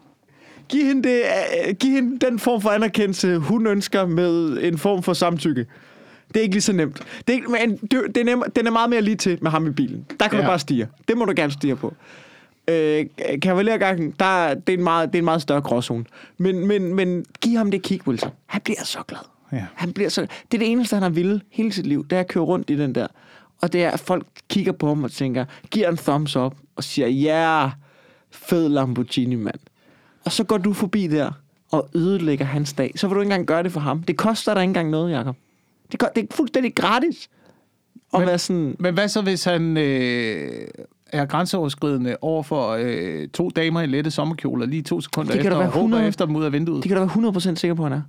[0.68, 1.22] Giv hende, det,
[1.68, 5.66] uh, giv hende den form for anerkendelse, hun ønsker med en form for samtykke.
[6.28, 6.96] Det er ikke lige så nemt.
[6.96, 9.50] Det er, ikke, men det, det er nem, den er meget mere lige til med
[9.50, 10.06] ham i bilen.
[10.20, 10.38] Der kan.
[10.38, 10.44] Ja.
[10.44, 10.88] du bare stige.
[11.08, 11.94] Det må du gerne stige på.
[12.70, 13.06] Øh,
[13.42, 16.04] kavalergangen, der, det, er en meget, det er en meget større gråzone.
[16.38, 18.30] Men, men, men giv ham det kig, Wilson.
[18.46, 19.20] Han bliver så glad.
[19.52, 19.66] Ja.
[19.74, 20.20] Han bliver så...
[20.20, 22.06] Det er det eneste, han har ville hele sit liv.
[22.08, 23.06] Det er at køre rundt i den der.
[23.62, 26.84] Og det er, at folk kigger på ham og tænker, giver en thumbs up og
[26.84, 27.70] siger, ja, yeah,
[28.30, 29.60] fed Lamborghini, mand.
[30.24, 31.30] Og så går du forbi der
[31.70, 32.92] og ødelægger hans dag.
[32.96, 34.02] Så vil du ikke engang gøre det for ham.
[34.02, 35.36] Det koster dig ikke engang noget, Jacob.
[35.92, 37.28] Det, det er fuldstændig gratis.
[38.14, 38.76] At Men- være sådan...
[38.78, 40.68] Men hvad så, hvis han øh,
[41.12, 45.46] er grænseoverskridende over for øh, to damer i lette sommerkjoler lige to sekunder Det kan
[45.52, 46.82] efter, være og råber 100 efter dem ud af vinduet?
[46.82, 48.02] Det kan du være 100% sikker på, han er.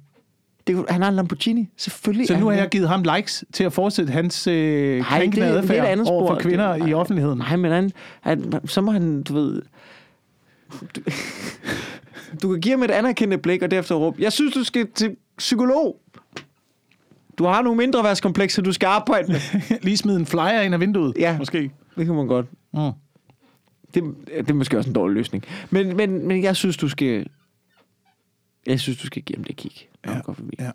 [0.68, 1.70] Det, han har en Lamborghini.
[1.78, 6.00] Selvfølgelig Så nu har jeg givet ham likes til at fortsætte hans øh, krænkende adfærd
[6.08, 7.38] over for kvinder Det- i offentligheden.
[7.40, 7.92] Nej, men han,
[8.22, 9.62] han, så må han, du ved...
[10.96, 11.02] Du,
[12.42, 15.16] du kan give ham et anerkendende blik, og derefter råbe, jeg synes, du skal til
[15.38, 15.98] psykolog.
[17.38, 19.40] Du har nogle mindre værtskomplekser, du skal arbejde med.
[19.84, 21.38] Lige smide en flyer ind af vinduet, Ja.
[21.38, 21.72] måske.
[21.98, 22.46] Det kan man godt.
[22.74, 22.80] Mm.
[23.94, 25.44] Det, det er måske også en dårlig løsning.
[25.70, 27.28] Men, men, men jeg synes, du skal...
[28.68, 29.72] Jeg synes, du skal give ham det kig.
[30.06, 30.20] Når Ja.
[30.22, 30.56] går forbi.
[30.60, 30.72] Ja.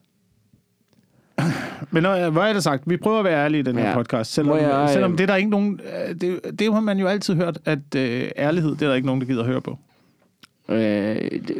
[1.90, 2.82] Men når, hvad er det sagt?
[2.86, 3.94] Vi prøver at være ærlige i den her Ja.
[3.94, 4.32] podcast.
[4.32, 5.80] Selvom, jeg, selvom øh, det er der ikke nogen...
[6.08, 9.06] øh, Det, det har man jo altid hørt, at øh, ærlighed, det er der ikke
[9.06, 9.78] nogen, der gider at høre på.
[10.68, 11.50] Øh, det,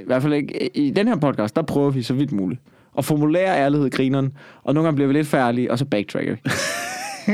[0.00, 0.76] I hvert fald ikke.
[0.76, 2.60] I den her podcast, der prøver vi så vidt muligt
[2.98, 6.40] at formulere ærlighed grineren, og nogle gange bliver vi lidt færdige, og så backtracker vi.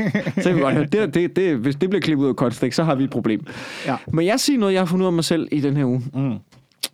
[0.41, 2.75] så kan vi godt høre, det, det, det, hvis det bliver klippet ud af kontekst,
[2.75, 3.45] så har vi et problem.
[3.85, 3.95] Ja.
[4.07, 6.03] Men jeg siger noget, jeg har fundet ud af mig selv i den her uge.
[6.13, 6.33] Mm.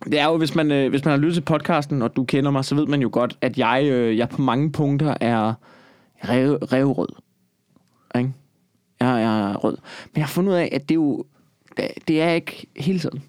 [0.04, 2.50] Det er jo, hvis man, øh, hvis man har lyttet til podcasten, og du kender
[2.50, 5.54] mig, så ved man jo godt, at jeg, øh, jeg på mange punkter er
[6.24, 7.08] rev, revrød.
[8.16, 8.32] Ikke?
[9.00, 9.76] Jeg, jeg er rød.
[10.04, 11.24] Men jeg har fundet ud af, at det er jo
[12.08, 13.22] det er ikke hele tiden.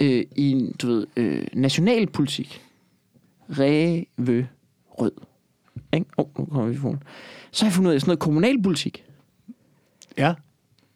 [0.00, 2.62] Øh, I en, du ved, øh, nationalpolitik.
[3.50, 4.48] Ræve
[4.88, 5.12] rød.
[5.94, 6.06] Ikke?
[6.16, 6.96] Oh, nu kommer vi på.
[7.50, 9.04] Så har jeg fundet ud af sådan noget kommunalpolitik.
[10.18, 10.32] Ja.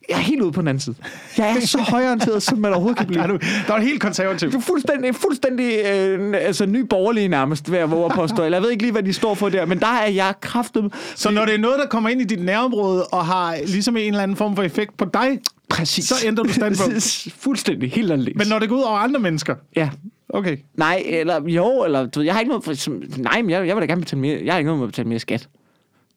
[0.08, 0.96] Jeg er helt ude på den anden side.
[1.38, 3.18] Jeg er så højorienteret, som man overhovedet kan blive.
[3.18, 4.52] Der er du, der er helt konservativ.
[4.52, 8.44] Du er fuldstændig, fuldstændig øh, altså, ny borgerlige nærmest, ved at våge at påstå.
[8.44, 10.92] Eller Jeg ved ikke lige, hvad de står for der, men der er jeg kraftet.
[11.14, 14.06] Så når det er noget, der kommer ind i dit nærområde og har ligesom en
[14.06, 16.04] eller anden form for effekt på dig, Præcis.
[16.08, 17.26] så ændrer du standpunkt.
[17.44, 18.38] fuldstændig, helt anderledes.
[18.38, 19.90] Men når det går ud over andre mennesker, Ja.
[20.38, 20.56] Okay.
[20.74, 23.66] Nej, eller jo, eller du ved, jeg har ikke noget for, som, nej, men jeg,
[23.66, 25.48] jeg vil da gerne betale mere, jeg har ikke noget med at betale mere skat.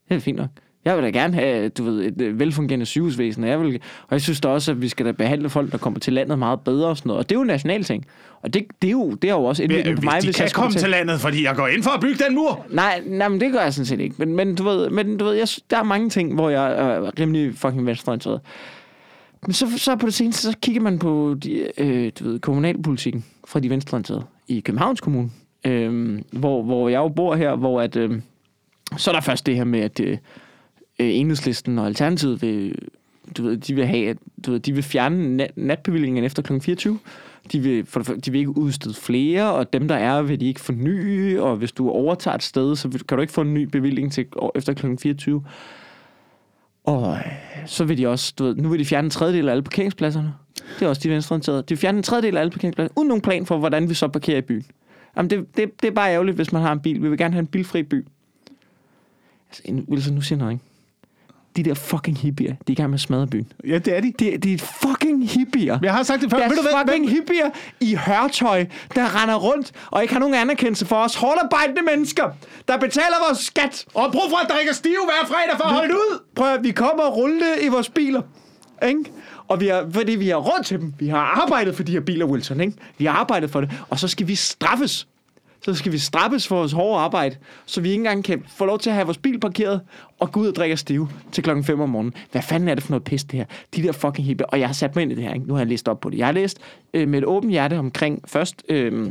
[0.09, 0.49] Det er fint nok.
[0.85, 4.21] Jeg vil da gerne have, du ved, et øh, velfungerende sygehusvæsen, jeg, vil, og jeg
[4.21, 6.87] synes da også, at vi skal da behandle folk, der kommer til landet meget bedre
[6.87, 7.19] og sådan noget.
[7.19, 8.05] Og det er jo en national ting.
[8.41, 10.43] Og det, det, er jo, det er jo også indvirkning på mig, de hvis kan
[10.43, 12.65] jeg komme betale- til landet, fordi jeg går ind for at bygge den mur.
[12.69, 14.15] Nej, nej, men det gør jeg sådan set ikke.
[14.17, 17.19] Men, men du ved, men, du ved jeg, der er mange ting, hvor jeg er
[17.19, 18.41] rimelig fucking venstreorienteret.
[19.45, 23.25] Men så, så på det seneste, så kigger man på de, øh, du ved, kommunalpolitikken
[23.47, 25.29] fra de venstreorienterede i Københavns Kommune,
[25.65, 28.21] øh, hvor, hvor jeg jo bor her, hvor at, øh,
[28.97, 30.17] så er der først det her med, at øh,
[30.99, 32.75] øh, Enhedslisten og Alternativet vil,
[33.37, 36.59] du ved, de vil have, at, du ved, de vil fjerne nat, natbevillingen efter kl.
[36.59, 36.99] 24.
[37.51, 40.61] De vil, for, de vil ikke udstede flere, og dem, der er, vil de ikke
[40.61, 44.11] forny, og hvis du overtager et sted, så kan du ikke få en ny bevilling
[44.11, 44.25] til
[44.55, 44.85] efter kl.
[45.01, 45.43] 24.
[46.83, 47.21] Og øh,
[47.65, 50.33] så vil de også, du ved, nu vil de fjerne en tredjedel af alle parkeringspladserne.
[50.79, 51.61] Det er også de venstreorienterede.
[51.61, 54.07] De vil fjerne en tredjedel af alle parkeringspladser, uden nogen plan for, hvordan vi så
[54.07, 54.65] parkerer i byen.
[55.17, 57.03] Jamen, det, det, det er bare ærgerligt, hvis man har en bil.
[57.03, 58.05] Vi vil gerne have en bilfri by.
[59.49, 60.63] Altså, Wilson, nu siger noget, ikke?
[61.55, 63.51] De der fucking hippier, de er i gang med at smadre byen.
[63.67, 64.13] Ja, det er de.
[64.19, 65.79] Det, det er fucking hippier.
[65.81, 66.37] Jeg har sagt det før.
[66.37, 67.49] Der Ved du er fucking Hvem- hippier
[67.79, 68.65] i hørtøj,
[68.95, 72.23] der render rundt og ikke har nogen anerkendelse for os hårdarbejdende mennesker,
[72.67, 73.85] der betaler vores skat.
[73.93, 76.19] Og brug for at drikke stive hver fredag for at holde det ud.
[76.35, 78.21] Prøv at vi kommer og rulle i vores biler.
[78.87, 79.03] Ikke?
[79.47, 80.93] Og vi har, fordi vi har råd til dem.
[80.99, 82.61] Vi har arbejdet for de her biler, Wilson.
[82.61, 82.73] Ikke?
[82.97, 83.71] Vi har arbejdet for det.
[83.89, 85.07] Og så skal vi straffes.
[85.61, 87.35] Så skal vi straffes for vores hårde arbejde,
[87.65, 89.81] så vi ikke engang kan få lov til at have vores bil parkeret
[90.19, 92.13] og gå ud og drikke os stive til klokken 5 om morgenen.
[92.31, 93.45] Hvad fanden er det for noget pis, det her?
[93.75, 94.45] De der fucking hippe.
[94.45, 95.33] Og jeg har sat mig ind i det her.
[95.33, 95.47] Ikke?
[95.47, 96.17] Nu har jeg læst op på det.
[96.17, 96.59] Jeg har læst
[96.93, 98.63] øh, med et åbent hjerte omkring først...
[98.69, 99.09] Øh,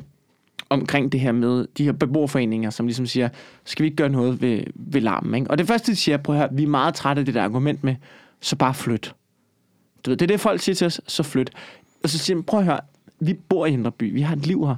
[0.70, 3.28] omkring det her med de her beboerforeninger, som ligesom siger,
[3.64, 5.34] skal vi ikke gøre noget ved, ved larmen?
[5.34, 5.50] Ikke?
[5.50, 7.42] Og det første, de siger, prøv at høre, vi er meget trætte af det der
[7.42, 7.94] argument med,
[8.40, 9.14] så bare flyt.
[10.06, 11.50] Du ved, det er det, folk siger til os, så flyt.
[12.02, 12.80] Og så siger de, prøv at høre,
[13.20, 14.76] vi bor i Indre By, vi har et liv her.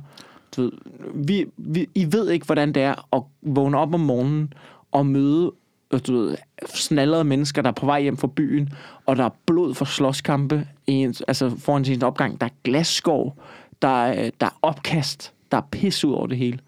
[0.57, 0.72] Du ved,
[1.14, 4.53] vi, vi, I ved ikke, hvordan det er at vågne op om morgenen
[4.93, 5.53] og møde
[5.91, 6.37] øh, du ved,
[6.74, 8.68] snallerede mennesker, der er på vej hjem fra byen,
[9.07, 12.41] og der er blod for slåskampe i ens, altså foran sin opgang.
[12.41, 13.43] Der er glasskov,
[13.83, 16.59] der er, der er opkast, der er pis ud over det hele.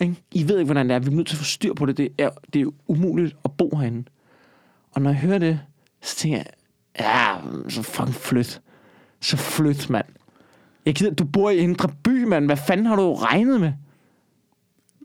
[0.00, 0.16] Ikke?
[0.32, 0.98] I ved ikke, hvordan det er.
[0.98, 1.96] Vi er nødt til at få styr på det.
[1.96, 4.04] Det er, det er umuligt at bo herinde.
[4.92, 5.60] Og når jeg hører det,
[6.02, 6.46] så tænker jeg,
[7.00, 7.34] ja,
[7.68, 8.60] så fucking flyt.
[9.20, 10.04] Så flyt, mand.
[10.86, 12.44] Jeg gider, du bor i Indre By, mand.
[12.46, 13.72] Hvad fanden har du regnet med?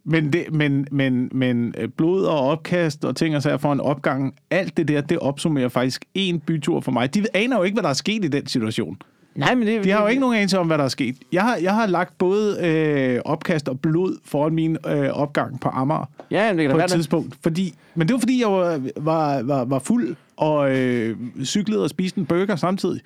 [0.07, 3.79] Men, det, men, men, men øh, blod og opkast og ting og sager for en
[3.79, 7.13] opgang, alt det der, det opsummerer faktisk en bytur for mig.
[7.13, 8.97] De aner jo ikke, hvad der er sket i den situation.
[9.35, 11.15] Nej, men det, De har jo det- ikke nogen anelse om, hvad der er sket.
[11.31, 15.69] Jeg har, jeg har lagt både øh, opkast og blod foran min øh, opgang på
[15.69, 16.97] Amager Ja, det kan på være, et det.
[16.97, 17.35] tidspunkt.
[17.43, 21.89] Fordi, men det var, fordi jeg var, var, var, var fuld og øh, cyklede og
[21.89, 23.01] spiste en burger samtidig.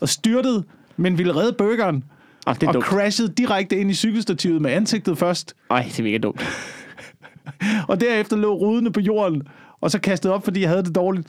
[0.00, 0.64] Og styrtede,
[0.96, 2.04] men ville redde burgeren.
[2.46, 2.84] Ah, det er og dumt.
[2.84, 5.54] crashede direkte ind i cykelstativet med ansigtet først.
[5.70, 6.42] Ej, det er mega dumt.
[7.88, 9.42] Og derefter lå rudene på jorden,
[9.80, 11.28] og så kastede op, fordi jeg havde det dårligt.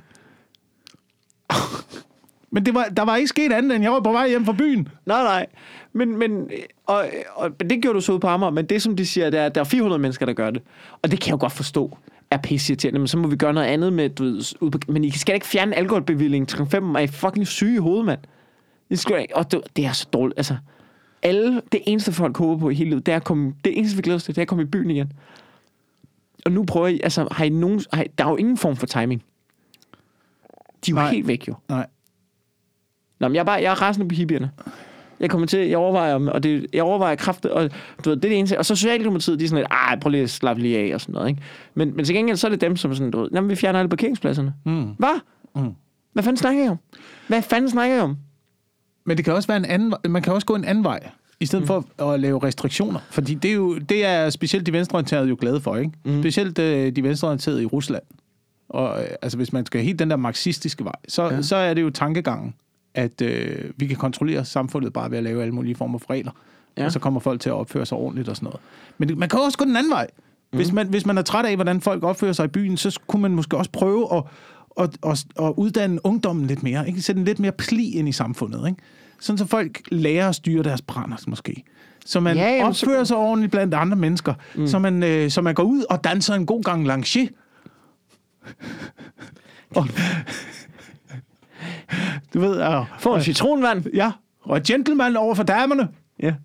[2.51, 4.53] Men det var, der var ikke sket andet, end jeg var på vej hjem fra
[4.53, 4.87] byen.
[5.05, 5.45] Nej, nej.
[5.93, 6.49] Men, men,
[6.85, 7.05] og,
[7.35, 9.39] og, men det gjorde du så ude på Amager, men det som de siger, det
[9.39, 10.61] er, at der er 400 mennesker, der gør det.
[11.01, 11.97] Og det kan jeg jo godt forstå
[12.31, 15.35] er pisseirriterende, men så må vi gøre noget andet med, du ved, men I skal
[15.35, 18.19] ikke fjerne alkoholbevillingen til 5 er I fucking syge i hovedet, mand.
[18.89, 20.57] Det, skal ikke, og det, det, er så dårligt, altså.
[21.23, 23.95] Alle, det eneste folk håber på i hele livet, det er at komme, det eneste
[23.95, 25.13] vi glæder os til, det er at komme i byen igen.
[26.45, 28.75] Og nu prøver I, altså, har I nogen, har I, der er jo ingen form
[28.75, 29.23] for timing.
[30.85, 31.11] De er jo Nej.
[31.11, 31.53] helt væk, jo.
[31.69, 31.87] Nej.
[33.19, 34.51] Nå, men jeg er, bare, jeg er rasende på hippierne.
[35.19, 37.69] Jeg kommer til, jeg overvejer, og det, jeg overvejer kraftigt, og
[38.05, 38.57] du ved, det er det eneste.
[38.57, 41.01] Og så Socialdemokratiet, de er sådan lidt, ej, prøv lige at slappe lige af og
[41.01, 41.41] sådan noget, ikke?
[41.75, 43.79] Men, men til gengæld, så er det dem, som sådan, du ved, jamen, vi fjerner
[43.79, 44.53] alle parkeringspladserne.
[44.65, 44.85] Mm.
[44.97, 45.19] Hvad?
[45.55, 45.71] Mm.
[46.13, 46.77] Hvad fanden snakker jeg om?
[47.27, 48.17] Hvad fanden snakker jeg om?
[49.05, 49.93] Men det kan også være en anden.
[50.09, 51.09] Man kan også gå en anden vej,
[51.39, 51.67] i stedet mm.
[51.67, 52.99] for at lave restriktioner.
[53.09, 55.91] Fordi det er jo det er specielt de venstreorienterede jo glade for, ikke?
[56.05, 56.21] Mm.
[56.21, 58.03] Specielt øh, de venstreorienterede i Rusland.
[58.69, 61.41] Og øh, altså, hvis man skal helt den der marxistiske vej, så, ja.
[61.41, 62.53] så er det jo tankegangen,
[62.97, 66.31] at øh, vi kan kontrollere samfundet bare ved at lave alle mulige former for regler.
[66.77, 66.85] Ja.
[66.85, 68.59] Og så kommer folk til at opføre sig ordentligt og sådan noget.
[68.97, 70.07] Men det, man kan også gå den anden vej.
[70.53, 70.57] Mm.
[70.57, 73.21] Hvis, man, hvis man er træt af, hvordan folk opfører sig i byen, så kunne
[73.21, 74.23] man måske også prøve at,
[74.79, 76.87] at, at, at uddanne ungdommen lidt mere.
[76.87, 77.01] Ikke?
[77.01, 78.67] Sætte en lidt mere pli ind i samfundet.
[78.67, 78.81] Ikke?
[79.19, 81.63] Sådan så folk lærer at styre deres brænder, måske.
[82.05, 84.33] Så man Ja, ja, jamen, så- opfører sig ordentligt blandt andre mennesker.
[84.55, 84.67] Mm.
[84.67, 87.27] Så, man, øh, så man går ud og danser en god gang lancier.
[89.75, 89.87] Og,
[92.33, 93.85] du ved, og, Få en citronvand.
[93.93, 94.11] ja,
[94.41, 95.87] og gentleman over for damerne.
[96.19, 96.35] Ja.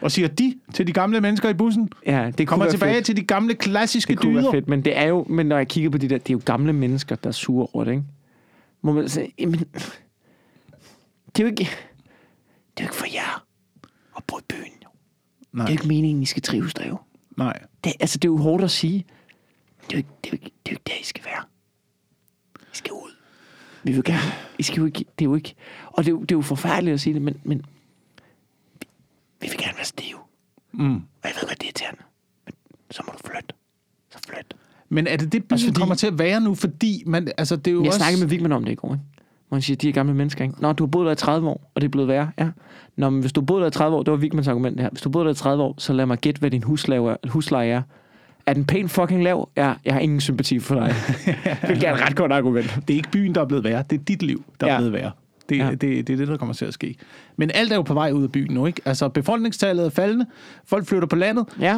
[0.00, 1.88] Og siger de til de gamle mennesker i bussen.
[2.06, 3.06] Ja, det Kommer tilbage fedt.
[3.06, 4.42] til de gamle klassiske Det kunne dyder.
[4.42, 6.34] være fedt, men det er jo, men når jeg kigger på de der, det er
[6.34, 8.04] jo gamle mennesker, der er over det, ikke?
[8.82, 11.70] Må man sige, jamen, det er jo ikke, det
[12.76, 13.44] er jo ikke for jer
[14.16, 14.88] at bo i byen, jo.
[15.52, 16.98] Nej, Det er jo ikke meningen, I skal trives der jo.
[17.36, 17.60] nej.
[17.84, 19.04] Det, altså, det er jo hårdt at sige.
[19.90, 21.24] Det er jo ikke, det er jo ikke, det er jo ikke der, I skal
[21.24, 21.42] være.
[22.58, 23.15] I skal ud.
[23.86, 24.32] Vi vil gerne.
[24.58, 25.54] I skal jo ikke, det er jo ikke...
[25.86, 27.58] Og det er jo, det er jo forfærdeligt at sige det, men, men
[28.80, 28.86] vi,
[29.40, 30.18] vi vil gerne være stive.
[30.72, 30.94] Mm.
[30.94, 32.02] Og jeg ved godt, det er irriterende.
[32.46, 32.54] Men
[32.90, 33.54] så må du flytte.
[34.10, 34.54] Så flyt.
[34.88, 35.64] Men er det det, byen fordi...
[35.66, 36.54] fordi- kommer til at være nu?
[36.54, 37.98] Fordi man, altså, det er jo Jeg også...
[37.98, 39.04] snakkede med Vigman om det i går, ikke?
[39.48, 40.54] Hvor han siger, de er gamle mennesker, ikke?
[40.62, 42.30] Nå, du har boet der i 30 år, og det er blevet værre.
[42.38, 42.50] Ja.
[42.96, 44.82] Nå, men hvis du har boet der i 30 år, det var Vigmans argument det
[44.82, 44.90] her.
[44.90, 47.00] Hvis du har boet der i 30 år, så lad mig gætte, hvad din husleje
[47.10, 47.16] er.
[47.28, 47.82] Husleje er.
[48.46, 49.48] Er den pænt fucking lav?
[49.56, 50.94] Ja, jeg har ingen sympati for dig.
[51.68, 52.78] det er et ret godt argument.
[52.88, 53.84] Det er ikke byen, der er blevet værre.
[53.90, 54.72] Det er dit liv, der ja.
[54.72, 55.10] Er blevet værre.
[55.48, 55.70] Det, ja.
[55.70, 56.94] Det, det er det, der kommer til at ske.
[57.36, 58.80] Men alt er jo på vej ud af byen nu, ikke?
[58.84, 60.26] Altså, befolkningstallet er faldende.
[60.66, 61.46] Folk flytter på landet.
[61.60, 61.76] Ja.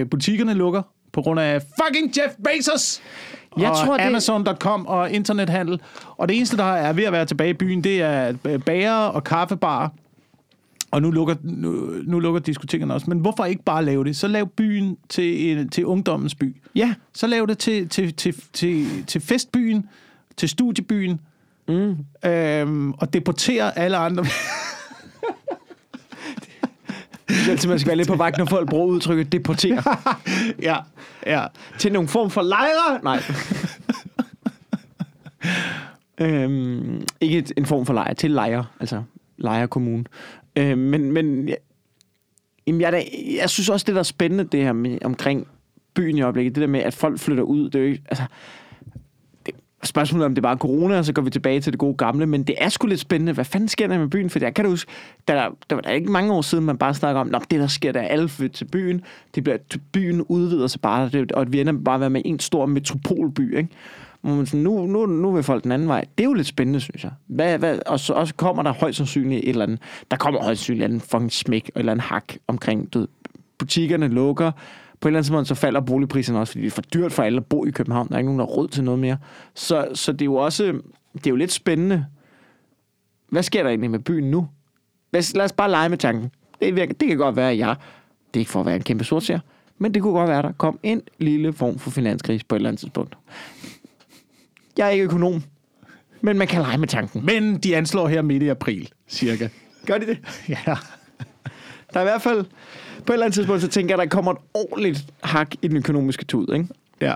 [0.00, 0.82] Øh, butikkerne lukker
[1.12, 3.00] på grund af fucking Jeff Bezos!
[3.58, 5.80] Jeg og tror, det- Amazon.com og internethandel.
[6.16, 8.32] Og det eneste, der er ved at være tilbage i byen, det er
[8.66, 9.88] bager og kaffebarer.
[10.92, 11.70] Og nu lukker, nu,
[12.04, 13.06] nu lukker diskotekerne også.
[13.10, 14.16] Men hvorfor ikke bare lave det?
[14.16, 16.56] Så lav byen til, en, til ungdommens by.
[16.74, 16.94] Ja.
[17.14, 19.88] Så lav det til, til, til, til, til festbyen,
[20.36, 21.20] til studiebyen,
[21.68, 21.96] Mm.
[22.30, 24.24] øhm, og deportere alle andre.
[27.28, 29.82] Er altid, man skal være lidt på vagt, når folk bruger udtrykket deportere.
[30.68, 30.76] ja,
[31.26, 31.46] ja.
[31.78, 33.00] til nogle form for lejre.
[33.02, 33.22] Nej.
[36.44, 39.02] øhm, ikke et, en form for lejre, til lejre, altså
[39.38, 40.04] lejre kommune.
[40.56, 41.56] Øh, men men jeg,
[42.66, 43.04] jamen, jeg, da,
[43.40, 45.46] jeg synes også, det der er spændende, det her med, omkring
[45.94, 48.24] byen i øjeblikket, det der med, at folk flytter ud, det er jo ikke, altså,
[49.46, 51.78] det, spørgsmålet er, om det bare er corona, og så går vi tilbage til det
[51.78, 53.32] gode gamle, men det er sgu lidt spændende.
[53.32, 54.30] Hvad fanden sker der med byen?
[54.30, 54.90] For jeg kan da huske,
[55.28, 57.60] der, der, der var der ikke mange år siden, man bare snakker om, Nå, det
[57.60, 59.02] der sker, der er alle flytter til byen.
[59.34, 59.58] Det bliver,
[59.92, 62.66] byen udvider sig bare, det, og vi ender med bare at være med en stor
[62.66, 63.68] metropolby, ikke?
[64.22, 66.04] Hvor man sådan, nu, nu, nu vil folk den anden vej.
[66.18, 67.12] Det er jo lidt spændende, synes jeg.
[67.26, 70.42] Hvad, hvad, og så og så kommer der højst sandsynligt et eller andet, der kommer
[70.42, 73.08] højst sandsynligt en fucking smæk og et eller andet hak omkring, du ved,
[73.58, 74.50] butikkerne lukker,
[75.00, 77.22] på et eller andet måde, så falder boligpriserne også, fordi det er for dyrt for
[77.22, 78.08] alle at bo i København.
[78.08, 79.16] Der er ikke nogen, der har råd til noget mere.
[79.54, 80.64] Så, så det er jo også,
[81.14, 82.06] det er jo lidt spændende.
[83.28, 84.48] Hvad sker der egentlig med byen nu?
[85.12, 86.30] Lad os, lad os bare lege med tanken.
[86.60, 87.76] Det, virker, det kan godt være, at jeg,
[88.34, 89.38] det er ikke for at være en kæmpe sortser,
[89.78, 92.58] men det kunne godt være, at der kom en lille form for finanskrise på et
[92.58, 93.16] eller andet tidspunkt.
[94.78, 95.42] Jeg er ikke økonom,
[96.20, 97.26] men man kan lege med tanken.
[97.26, 99.48] Men de anslår her midt i april, cirka.
[99.86, 100.18] Gør de det?
[100.48, 100.76] Ja.
[101.94, 102.44] Der er i hvert fald,
[103.06, 105.68] på et eller andet tidspunkt, så tænker jeg, at der kommer et ordentligt hak i
[105.68, 106.68] den økonomiske tud, ikke?
[107.00, 107.14] ja.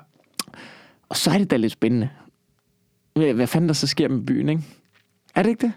[1.08, 2.08] Og så er det da lidt spændende.
[3.14, 4.62] Hvad, fanden der så sker med byen, ikke?
[5.34, 5.72] Er det ikke det?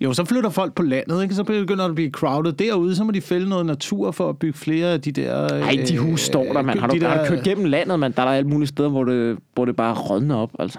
[0.00, 1.34] Jo, så flytter folk på landet, ikke?
[1.34, 4.38] Så begynder det at blive crowded derude, så må de fælde noget natur for at
[4.38, 5.58] bygge flere af de der...
[5.58, 6.78] Nej, de hus står der, man.
[6.78, 7.08] Har du, de der...
[7.08, 8.12] har du kørt gennem landet, man?
[8.12, 10.78] Der er der alle mulige steder, hvor det, hvor det bare rådner op, altså.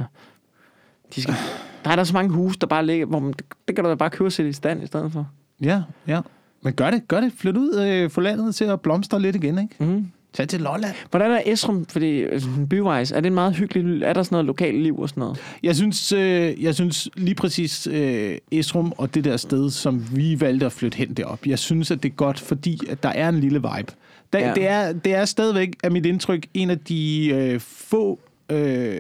[1.15, 1.35] De skal...
[1.83, 3.33] Der er der så mange huse, der bare ligger, hvor man,
[3.67, 5.27] det kan du da bare købe og sætte i stand i stedet for.
[5.63, 6.21] Ja, ja.
[6.63, 7.33] Men gør det, gør det.
[7.37, 9.75] Flyt ud, øh, få landet til at blomstre lidt igen, ikke?
[9.79, 10.11] Mm.
[10.35, 10.93] Tag til Lolland.
[11.09, 14.45] Hvordan er Esrum, fordi sådan byvejs, er det en meget hyggelig, er der sådan noget
[14.45, 15.37] lokalt liv og sådan noget?
[15.63, 20.41] Jeg synes, øh, jeg synes lige præcis øh, Esrum og det der sted, som vi
[20.41, 23.29] valgte at flytte hen derop, jeg synes, at det er godt, fordi at der er
[23.29, 23.93] en lille vibe.
[24.33, 24.53] Der, Ja.
[24.53, 28.19] det, er, det er stadigvæk, af mit indtryk, en af de øh, få
[28.49, 28.99] øh,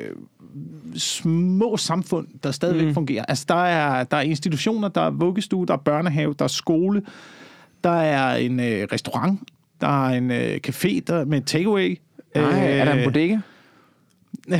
[0.95, 2.93] små samfund, der stadigvæk mm.
[2.93, 3.25] fungerer.
[3.25, 7.01] Altså, der er, der er institutioner, der er vuggestue, der er børnehave, der er skole,
[7.83, 9.39] der er en øh, restaurant,
[9.81, 11.99] der er en øh, café der, med takeaway.
[12.35, 13.37] Nej, Øh, er der en bodega?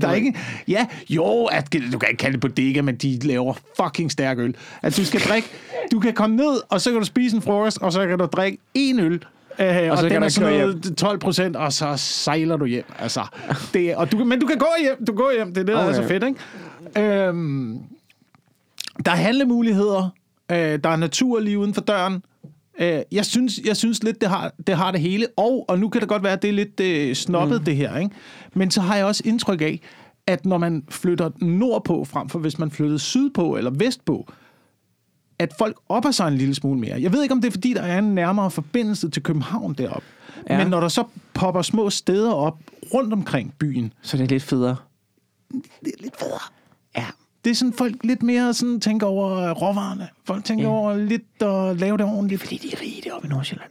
[0.00, 0.34] der er ikke...
[0.68, 4.56] Ja, jo, at, du kan ikke kalde det bodega, men de laver fucking stærk øl.
[4.82, 5.48] At du skal drikke...
[5.92, 8.24] Du kan komme ned, og så kan du spise en frokost, og så kan du
[8.26, 9.24] drikke en øl.
[9.58, 12.64] Øh, og, så og kan den er sådan noget 12 procent, og så sejler du
[12.64, 12.84] hjem.
[12.98, 13.26] Altså,
[13.74, 15.54] det, og du, men du kan gå hjem, du går hjem.
[15.54, 16.08] Det er det, der er så Okay.
[16.08, 16.24] fedt,
[16.96, 17.26] ikke?
[17.26, 17.78] Øhm,
[19.04, 20.08] der er handlemuligheder.
[20.50, 22.22] Øh, der er natur lige uden for døren.
[22.80, 25.26] Øh, jeg, synes, jeg synes lidt, det har, det har det hele.
[25.36, 27.64] Og, og nu kan det godt være, at det er lidt øh, snobbet, mm.
[27.64, 27.96] det her.
[27.98, 28.14] Ikke?
[28.54, 29.80] Men så har jeg også indtryk af,
[30.26, 34.32] at når man flytter nordpå, frem for hvis man flyttede sydpå eller vestpå,
[35.38, 37.02] at folk opper sig en lille smule mere.
[37.02, 40.06] Jeg ved ikke, om det er, fordi der er en nærmere forbindelse til København deroppe.
[40.48, 40.54] Ja.
[40.54, 40.62] Ja.
[40.62, 41.04] Men når der så
[41.34, 42.58] popper små steder op
[42.94, 44.76] rundt omkring byen, Så det er lidt federe.
[45.52, 46.38] det er lidt federe.
[47.44, 50.08] Det er sådan, folk lidt mere sådan, tænker over råvarerne.
[50.24, 50.70] Folk tænker Ja.
[50.70, 52.40] over lidt at lave det ordentligt.
[52.40, 53.70] Fordi de er rige deroppe i Nordsjælland.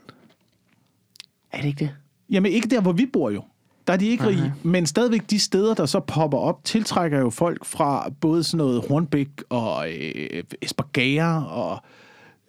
[1.52, 1.96] Er det ikke det?
[2.30, 3.44] Jamen ikke der, hvor vi bor jo.
[3.88, 4.54] Der er de ikke rige.
[4.64, 8.84] Men stadigvæk de steder, der så popper op, tiltrækker jo folk fra både sådan noget
[8.88, 11.84] Hornbæk og øh, Esbergager og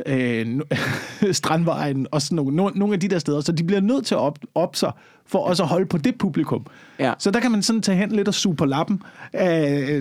[0.07, 0.61] øh,
[1.33, 3.41] Strandvejen og sådan nogle, nogle, nogle af de der steder.
[3.41, 4.93] Så de bliver nødt til at op, op sig
[5.27, 6.67] for også at holde på det publikum.
[6.99, 7.13] Ja.
[7.19, 10.01] Så der kan man sådan tage hen lidt og suge på lappen af,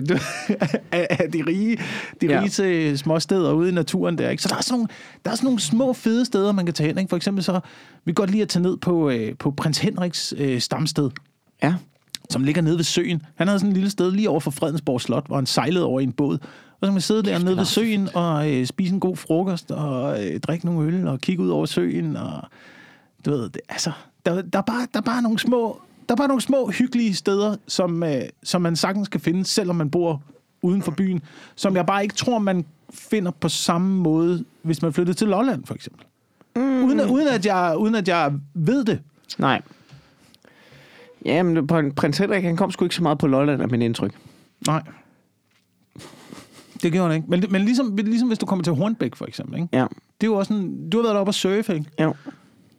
[0.92, 1.78] af, af de rige,
[2.20, 2.40] de Ja.
[2.40, 4.30] rige til små steder ude i naturen der.
[4.30, 4.42] Ikke?
[4.42, 4.88] Så der er, sådan nogle,
[5.24, 6.98] der er sådan nogle små fede steder, man kan tage hen.
[6.98, 7.08] Ikke?
[7.08, 7.60] For eksempel så,
[8.04, 11.10] vi godt lide at tage ned på, øh, på prins Henriks øh, stamsted
[11.62, 11.74] Ja.
[12.30, 13.22] som ligger nede ved søen.
[13.34, 16.00] Han havde sådan et lille sted lige over for Fredensborg Slot, hvor han sejlede over
[16.00, 16.38] i en båd.
[16.82, 19.70] Og så kan man sidde der nede ved søen og øh, spise en god frokost
[19.70, 22.16] og øh, drikke nogle øl og kigge ud over søen.
[22.16, 22.40] Og,
[23.24, 23.92] du ved, det, altså,
[24.26, 25.80] der, der, er bare, der er bare nogle små...
[26.08, 29.76] Der er bare nogle små hyggelige steder, som, øh, som man sagtens kan finde, selvom
[29.76, 30.22] man bor
[30.62, 31.22] uden for byen,
[31.56, 35.64] som jeg bare ikke tror, man finder på samme måde, hvis man flyttede til Lolland,
[35.66, 36.06] for eksempel.
[36.56, 36.84] Mm.
[36.84, 39.00] Uden, at- uden, at jeg, uden at jeg ved det.
[39.38, 39.62] Nej.
[41.24, 43.82] Ja, men på prins Henrik, han kom sgu ikke så meget på Lolland, af min
[43.82, 44.12] indtryk.
[44.66, 44.82] Nej.
[46.82, 47.30] Det gjorde han ikke.
[47.30, 49.54] Men, men ligesom, ligesom hvis du kommer til Hornbæk, for eksempel.
[49.56, 49.68] Ikke?
[49.72, 49.86] Ja.
[50.20, 51.86] Det er jo også en, du har været deroppe og surfe, ikke?
[52.00, 52.14] Jo.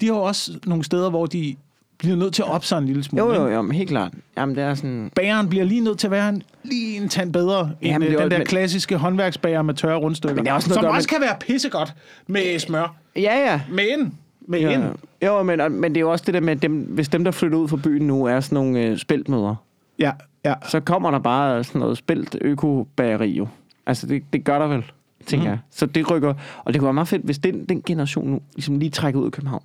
[0.02, 1.56] De har jo også nogle steder, hvor de
[1.98, 3.24] bliver nødt til at opse en lille smule.
[3.26, 4.14] Jo, jo, jo, men helt klart.
[4.38, 5.12] Jamen, det er sådan...
[5.16, 8.14] Bageren bliver lige nødt til at være en, lige en tand bedre end Jamen, øh,
[8.14, 10.36] jo- den der men- klassiske håndværksbager med tørre rundstykker.
[10.36, 11.94] Men det er også noget som gøre også kan være pissegodt
[12.28, 12.96] med smør.
[13.16, 13.62] Ja, ja.
[13.70, 14.84] Men, med Jo, ind.
[15.24, 15.38] jo.
[15.38, 17.32] jo men, men det er jo også det der med, at dem, hvis dem, der
[17.32, 19.56] flytter ud fra byen nu, er sådan nogle øh, spæltmøder,
[20.00, 20.12] Ja,
[20.46, 20.54] ja.
[20.70, 23.48] så kommer der bare sådan noget spældt økobageri jo.
[23.88, 24.84] Altså, det, det gør der vel,
[25.26, 25.50] tænker mm.
[25.50, 25.60] jeg.
[25.72, 26.34] Så det rykker...
[26.64, 29.26] Og det kunne være meget fedt, hvis den, den generation nu ligesom lige trækker ud
[29.26, 29.64] af København.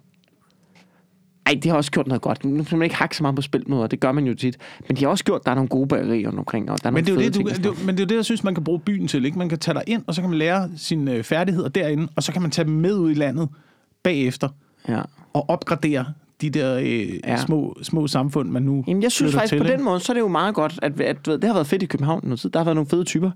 [1.47, 2.45] Ej, det har også gjort noget godt.
[2.45, 4.57] Nu skal man ikke hakke så meget på spilmøder, det gør man jo tit.
[4.89, 6.93] Men de har også gjort, at der er nogle gode bagerier omkring, og der er
[6.93, 7.65] Men det, er jo det, du, ting.
[7.65, 9.25] det, men det er jo det, jeg synes, man kan bruge byen til.
[9.25, 9.39] Ikke?
[9.39, 12.23] Man kan tage dig ind, og så kan man lære sine øh, færdigheder derinde, og
[12.23, 13.49] så kan man tage dem med ud i landet
[14.03, 14.49] bagefter.
[14.89, 15.01] Ja.
[15.33, 16.05] og opgradere
[16.41, 17.37] de der øh, Ja.
[17.37, 19.85] små, små samfund, man nu Jamen, jeg synes faktisk, til, på den ikke?
[19.85, 21.83] måde, så er det jo meget godt, at, at du ved, det har været fedt
[21.83, 22.51] i København noget tid.
[22.51, 23.31] Der har været nogle fede typer.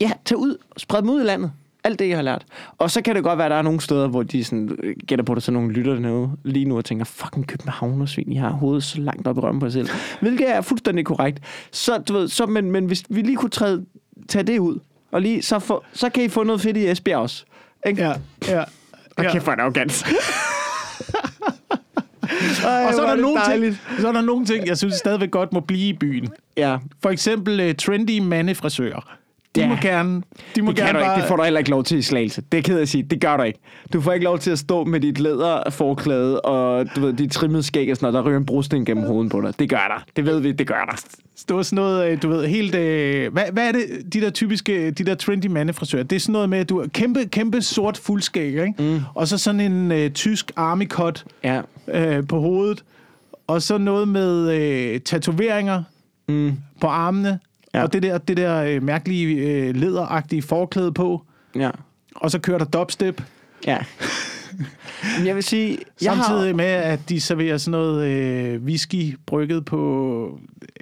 [0.00, 1.52] Ja, tag ud, spred dem ud i landet.
[1.84, 2.44] Alt det, jeg har lært.
[2.78, 4.96] Og så kan det godt være, at der er nogle steder, hvor de sådan, øh,
[5.06, 8.32] gætter på det, så nogle lytter dernede lige nu og tænker, fucking København og svin,
[8.32, 9.88] I har hovedet så langt op i rømmen på jer selv.
[10.20, 11.40] Hvilket er fuldstændig korrekt.
[11.70, 13.84] Så, du ved, så, men, men hvis vi lige kunne træde,
[14.28, 14.78] tage det ud,
[15.12, 17.44] og lige, så, få, så kan I få noget fedt i Esbjerg også.
[17.86, 18.02] Ikke?
[18.02, 18.12] Ja,
[18.48, 18.64] ja.
[19.16, 20.04] Og kæft, hvor er det arrogant.
[22.64, 24.94] Ej, og så er, er der nogle ting, så er der nogle ting, jeg synes
[24.94, 26.28] stadigvæk godt må blive i byen.
[26.56, 29.16] Ja, For eksempel uh, trendy mandefrisører.
[29.54, 29.68] De Ja.
[29.68, 30.22] må gerne...
[30.56, 31.08] De må det kan gerne du ikke.
[31.08, 32.42] bare, Det får du heller ikke lov til i slagelse.
[32.52, 33.02] Det er ked at sige.
[33.02, 33.58] Det gør du ikke.
[33.92, 37.62] Du får ikke lov til at stå med dit læderforklæde og du ved, dit trimmede
[37.62, 39.58] skæg og sådan noget, der ryger en brosten gennem hovedet på dig.
[39.58, 40.04] Det gør der.
[40.16, 40.96] Det ved vi, det gør der.
[41.36, 42.74] stå sådan noget, øh, du ved, helt...
[42.74, 46.02] Øh, hvad, hvad er det, de der typiske, de der trendy mandefrisører?
[46.02, 48.74] Det er sådan noget med, at du har kæmpe, kæmpe sort fuldskæg, ikke?
[48.78, 49.00] Mm.
[49.14, 51.60] Og så sådan en øh, tysk army cut Ja.
[51.94, 52.84] øh, på hovedet.
[53.46, 55.82] Og så noget med øh, tatoveringer
[56.28, 56.52] Mm.
[56.80, 57.38] på armene.
[57.74, 57.82] Ja.
[57.82, 61.22] Og det der, det der øh, mærkelige øh, læderagtige forklæde på.
[61.54, 61.70] Ja.
[62.16, 63.22] Og så kører der dubstep.
[63.66, 63.78] Ja.
[65.24, 66.54] Jeg vil sige, jeg Samtidig har...
[66.56, 70.38] med, at de serverer sådan noget øh, whisky brygget på...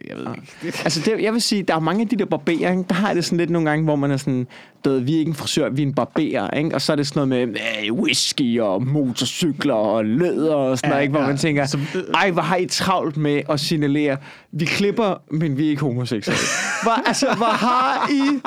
[0.09, 0.27] Jeg ved
[0.65, 0.79] ikke.
[0.85, 2.85] Altså, det, jeg vil sige, der er mange af de der barberer, ikke?
[2.89, 4.47] der har det sådan lidt nogle gange, hvor man er sådan,
[4.85, 6.75] ved, vi er ikke en frisør, vi er en barberer, ikke?
[6.75, 10.89] og så er det sådan noget med øh, whisky og motorcykler og læder og sådan
[10.89, 11.11] Ja, noget, ikke?
[11.13, 11.27] hvor ja.
[11.27, 11.79] man tænker, Så-
[12.15, 14.17] ej, hvor har I travlt med at signalere,
[14.53, 16.41] vi klipper, men vi er ikke homoseksuelle.
[16.83, 18.41] Hvor, altså, hvor har I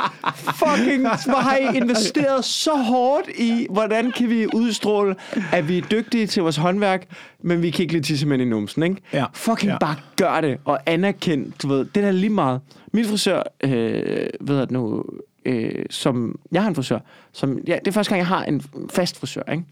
[0.54, 5.16] fucking, hvor har I investeret så hårdt i, hvordan kan vi udstråle,
[5.52, 7.08] at vi er dygtige til vores håndværk,
[7.40, 8.96] men vi kan ikke lide tissemænd i numsen, ikke?
[9.14, 9.26] Ja.
[9.34, 9.78] Fucking Ja.
[9.78, 12.62] bare gør det, og anerkend, du ved, det er lige meget.
[12.94, 15.04] Min frisør, øh, ved jeg nu,
[15.46, 17.00] øh, som, jeg har en frisør,
[17.32, 19.64] som, ja, det er første gang, jeg har en fast frisør, ikke?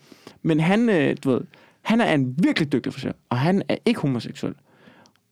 [0.44, 1.42] Men han, øh, du ved,
[1.82, 4.54] han er en virkelig dygtig frisør, og han er ikke homoseksuel.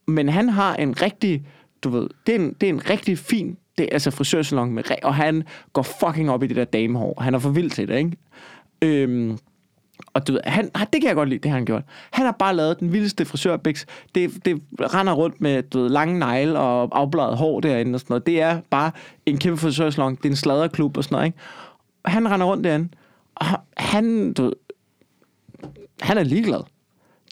[0.08, 1.46] Men han har en rigtig,
[1.84, 4.92] du ved, det er en, det er en rigtig fin, det er altså frisørsalon med,
[4.92, 5.44] re- og han
[5.74, 7.22] går fucking op i det der damehår.
[7.22, 8.12] Han er for vild til det, ikke?
[8.82, 9.38] Øhm,
[10.14, 11.84] og du ved, han, ah, det kan jeg godt lide, det har han gjort.
[12.12, 13.86] Han har bare lavet den vildeste frisørbiks.
[14.16, 18.12] Det, det render rundt med du ved, lange negle og afbladet hår derinde og sådan
[18.12, 18.26] noget.
[18.26, 18.92] Det er bare
[19.26, 20.16] en kæmpe frisørsalon.
[20.16, 21.38] Det er en sladderklub og sådan noget, ikke?
[22.06, 22.90] Han render rundt derinde.
[23.36, 23.46] Og
[23.78, 24.54] han, du ved,
[26.02, 26.62] han er ligeglad.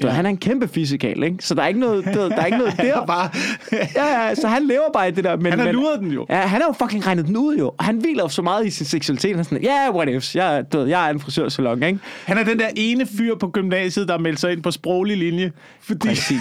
[0.04, 0.10] Ja.
[0.10, 1.38] Han er en kæmpe fysikal, ikke?
[1.40, 3.06] Så der er ikke noget, ved, der er ikke noget der.
[3.06, 3.30] bare,
[3.72, 5.36] Ja, ja, så han lever bare i det der.
[5.36, 6.26] Men, han har luret den jo.
[6.30, 7.68] Ja, han har jo fucking regnet den ud jo.
[7.78, 9.32] Og han hviler jo så meget i sin seksualitet.
[9.32, 10.36] Han er sådan, ja, yeah, what ifs.
[10.36, 12.00] Jeg, du ved, jeg er en frisørsalon, ikke?
[12.26, 15.52] Han er den der ene fyr på gymnasiet, der melder sig ind på sproglig linje.
[15.82, 16.08] Fordi...
[16.08, 16.40] Præcis.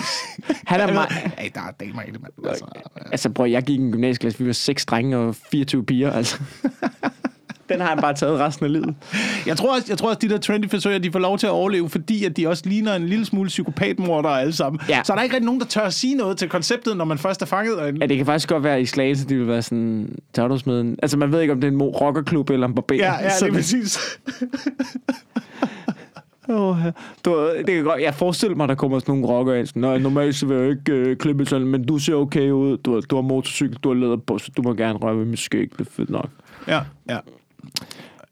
[0.66, 1.08] Han er meget...
[1.38, 2.32] Ej, der er damer i det, mand.
[2.48, 2.64] Altså,
[3.10, 4.38] Altså, bror, jeg gik i en gymnasieklasse.
[4.38, 6.38] Vi var seks drenge og 24 piger, altså.
[7.68, 8.94] Den har han bare taget resten af livet.
[9.46, 11.50] jeg, tror også, jeg tror også, de der trendy frisører, de får lov til at
[11.50, 14.80] overleve, fordi at de også ligner en lille smule psykopatmorder alle sammen.
[14.88, 15.00] Ja.
[15.04, 17.18] Så er der ikke rigtig nogen, der tør at sige noget til konceptet, når man
[17.18, 17.98] først er fanget derinde.
[18.00, 20.80] Ja, det kan faktisk godt være i Slagelse, de vil være sådan, tør du smide
[20.80, 20.98] en...
[21.02, 22.94] Altså, man ved ikke, om det er en rockerklub eller en barber.
[22.94, 23.98] Ja, ja, det er præcis.
[26.48, 26.54] Ja.
[27.24, 29.68] du, det kan godt, jeg forestiller mig, der kommer sådan nogle rocker ind.
[29.74, 32.76] Nej, normalt så vil jeg ikke øh, klippe sådan, men du ser okay ud.
[32.76, 35.24] Du, har- du har motorcykel, du har læder på, så du må gerne røre ved
[35.24, 35.68] mit skæg.
[35.78, 36.28] Det er fedt nok.
[36.68, 37.18] ja, ja.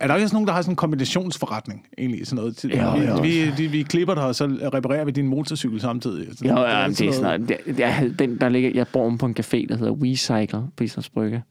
[0.01, 2.27] Er der ikke også nogen, der har sådan en kombinationsforretning, egentlig?
[2.27, 2.65] Sådan noget?
[2.65, 3.17] Jo, vi, jo.
[3.23, 6.39] Vi, vi, vi klipper dig, og så reparerer vi din motorcykel samtidig.
[6.39, 7.49] Sådan, Jo, ja, det er sådan noget.
[7.67, 11.09] Det, jeg, den, der ligger, jeg bor på en café, der hedder WeCycle på Islands
[11.09, 11.43] Brygge.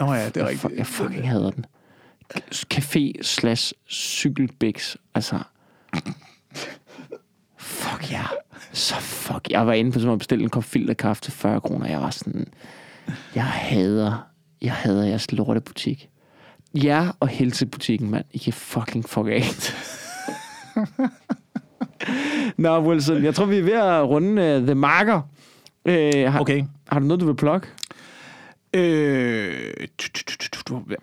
[0.00, 0.72] Nå ja, det er Jeg, rigtigt.
[0.76, 1.66] jeg fucking hader den.
[2.74, 4.96] Café slash cykelbiks.
[5.14, 5.38] Altså...
[7.58, 8.16] Fuck ja.
[8.16, 8.28] Yeah.
[8.72, 9.50] Så fuck.
[9.50, 11.86] Jeg var inde på sådan at bestille en kop filterkaffe til 40 kroner.
[11.86, 12.46] Jeg var sådan...
[13.34, 14.26] Jeg hader...
[14.62, 16.08] Jeg hader jeres lortebutik.
[16.74, 18.24] Ja, og helsebutikken, mand.
[18.32, 19.44] I kan fucking fuck af.
[22.56, 25.20] Nå, Wilson, jeg tror, vi er ved at runde uh, The Marker.
[25.84, 25.92] Uh,
[26.32, 26.64] har, Okay.
[26.88, 27.68] har du noget, du vil plukke?
[28.74, 29.70] Øh,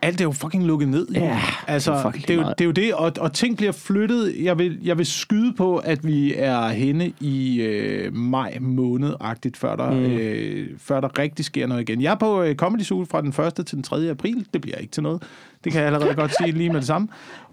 [0.02, 1.08] alt er jo fucking lukket ned.
[1.16, 1.22] Jo.
[1.24, 3.72] Ja, altså, det er det, er jo, det er jo det, og, og ting bliver
[3.72, 4.36] flyttet.
[4.44, 9.76] Jeg vil, jeg vil skyde på, at vi er henne i øh, maj måned-agtigt, før
[9.76, 9.98] der, mm.
[9.98, 12.02] øh, før der rigtig sker noget igen.
[12.02, 13.66] Jeg er på øh, Comedy Zoo fra den 1.
[13.66, 14.10] til den 3.
[14.10, 14.48] april.
[14.54, 15.24] Det bliver ikke til noget.
[15.68, 17.08] Det kan jeg allerede godt sige lige med det samme.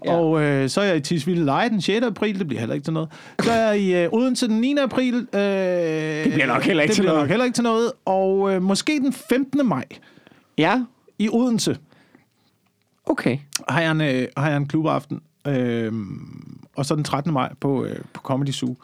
[0.05, 0.13] Ja.
[0.15, 2.05] Og øh, så er jeg i Tisvilde Leje den 6.
[2.05, 2.39] april.
[2.39, 3.09] Det bliver heller ikke til noget.
[3.43, 4.75] Så er jeg i øh, Odense den 9.
[4.77, 5.15] april.
[5.33, 7.19] Øh, det bliver nok heller ikke det til noget.
[7.19, 7.91] nok heller ikke til noget.
[8.05, 9.67] Og øh, måske den 15.
[9.67, 9.83] maj
[10.57, 10.83] Ja,
[11.19, 11.77] i Odense
[13.05, 13.37] okay.
[13.69, 15.21] har jeg en, øh, har jeg en klubaften.
[15.47, 15.91] Øh,
[16.75, 17.33] og så den 13.
[17.33, 18.75] maj på, øh, på Comedy Zoo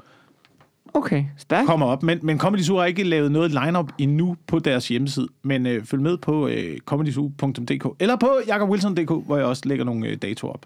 [0.94, 1.68] Okay, stærkt.
[1.68, 2.04] kommer op.
[2.04, 5.28] Men, men Comedy Zoo har ikke lavet noget line-up endnu på deres hjemmeside.
[5.44, 10.08] Men øh, følg med på øh, comedyzoo.dk eller på jakobwilson.dk, hvor jeg også lægger nogle
[10.08, 10.66] øh, datoer op.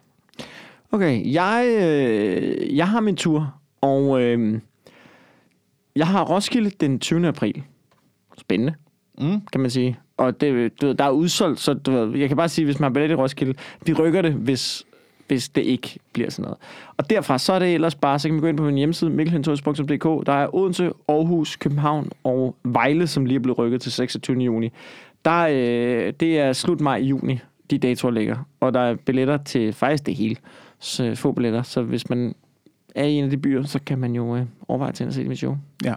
[0.92, 4.60] Okay, jeg, øh, jeg har min tur, og øh,
[5.96, 7.28] jeg har Roskilde den 20.
[7.28, 7.64] april.
[8.38, 8.74] Spændende,
[9.22, 9.42] Mm.
[9.52, 9.98] kan man sige.
[10.18, 12.80] Og det, du ved, der er udsolgt, så du ved, jeg kan bare sige, hvis
[12.80, 13.54] man har billet i Roskilde,
[13.86, 14.84] vi rykker det, hvis,
[15.28, 16.58] hvis det ikke bliver sådan noget.
[16.98, 19.10] Og derfra, så er det ellers bare, så kan man gå ind på min hjemmeside,
[19.10, 20.26] mikkelhentogs.dk.
[20.26, 24.38] Der er Odense, Aarhus, København og Vejle, som lige er blevet rykket til 26.
[24.38, 24.72] juni.
[25.26, 27.40] Der, øh, det er slut maj juni,
[27.72, 28.38] de datoer ligger.
[28.60, 30.36] Og der er billetter til faktisk det hele.
[30.80, 31.62] Så øh, få billetter.
[31.62, 32.36] Så hvis man
[32.96, 35.24] er i en af de byer, så kan man jo øh, overveje til at se
[35.24, 35.58] mit show.
[35.86, 35.94] Ja.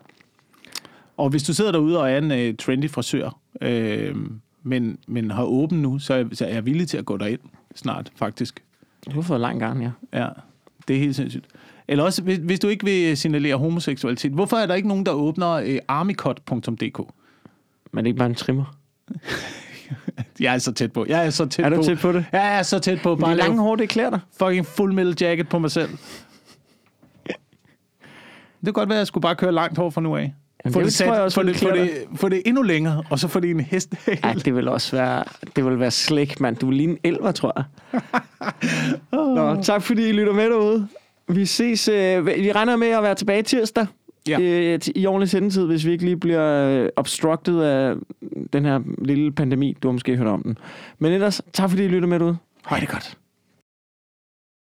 [1.17, 4.17] Og hvis du sidder derude og er en øh, trendy frisør, øh,
[4.63, 7.41] men, men har åben nu, så er, så er jeg villig til at gå derind
[7.75, 8.63] snart, faktisk.
[9.07, 9.91] Du har fået lang gang, ja.
[10.13, 10.29] Ja,
[10.89, 11.47] det er helt sindssygt.
[11.89, 15.13] Eller også, hvis, hvis du ikke vil signalere homoseksualitet, hvorfor er der ikke nogen, der
[15.13, 16.99] åbner øh, armycut.dk?
[17.93, 18.65] Men det er ikke bare en trimmer.
[20.41, 21.05] Jeg er så tæt på.
[21.09, 21.77] Jeg er så tæt Er på.
[21.77, 22.25] du tæt på det?
[22.33, 23.17] Jeg er så tæt på.
[23.17, 24.21] Bare det lange hår, det klæder dig.
[24.39, 25.91] fucking full metal jacket på mig selv.
[28.61, 30.35] Det kan godt være, at jeg skulle bare køre langt hår fra nu af.
[30.65, 32.43] Jamen, Få det det, sat, tror jeg også få, ville det, få, det, få det
[32.47, 33.95] endnu længere, og så få det i en hest.
[34.25, 35.25] Ja, det vil også være,
[35.57, 36.57] det vil være slæk, mand.
[36.57, 38.01] Du vil ligne en elver, tror jeg.
[39.57, 40.89] Nå, tak fordi I lytter med derude.
[41.29, 41.89] Vi ses.
[41.89, 43.87] Øh, vi regner med at være tilbage tirsdag.
[44.29, 44.41] Ja.
[44.41, 47.95] Øh, i ordentlig sendetid, hvis vi ikke lige bliver øh, obstructed af
[48.53, 49.77] den her lille pandemi.
[49.83, 50.59] Du har måske hørt om den.
[50.99, 52.37] Men ellers, tak fordi I lytter med derude.
[52.71, 53.17] Hej det godt.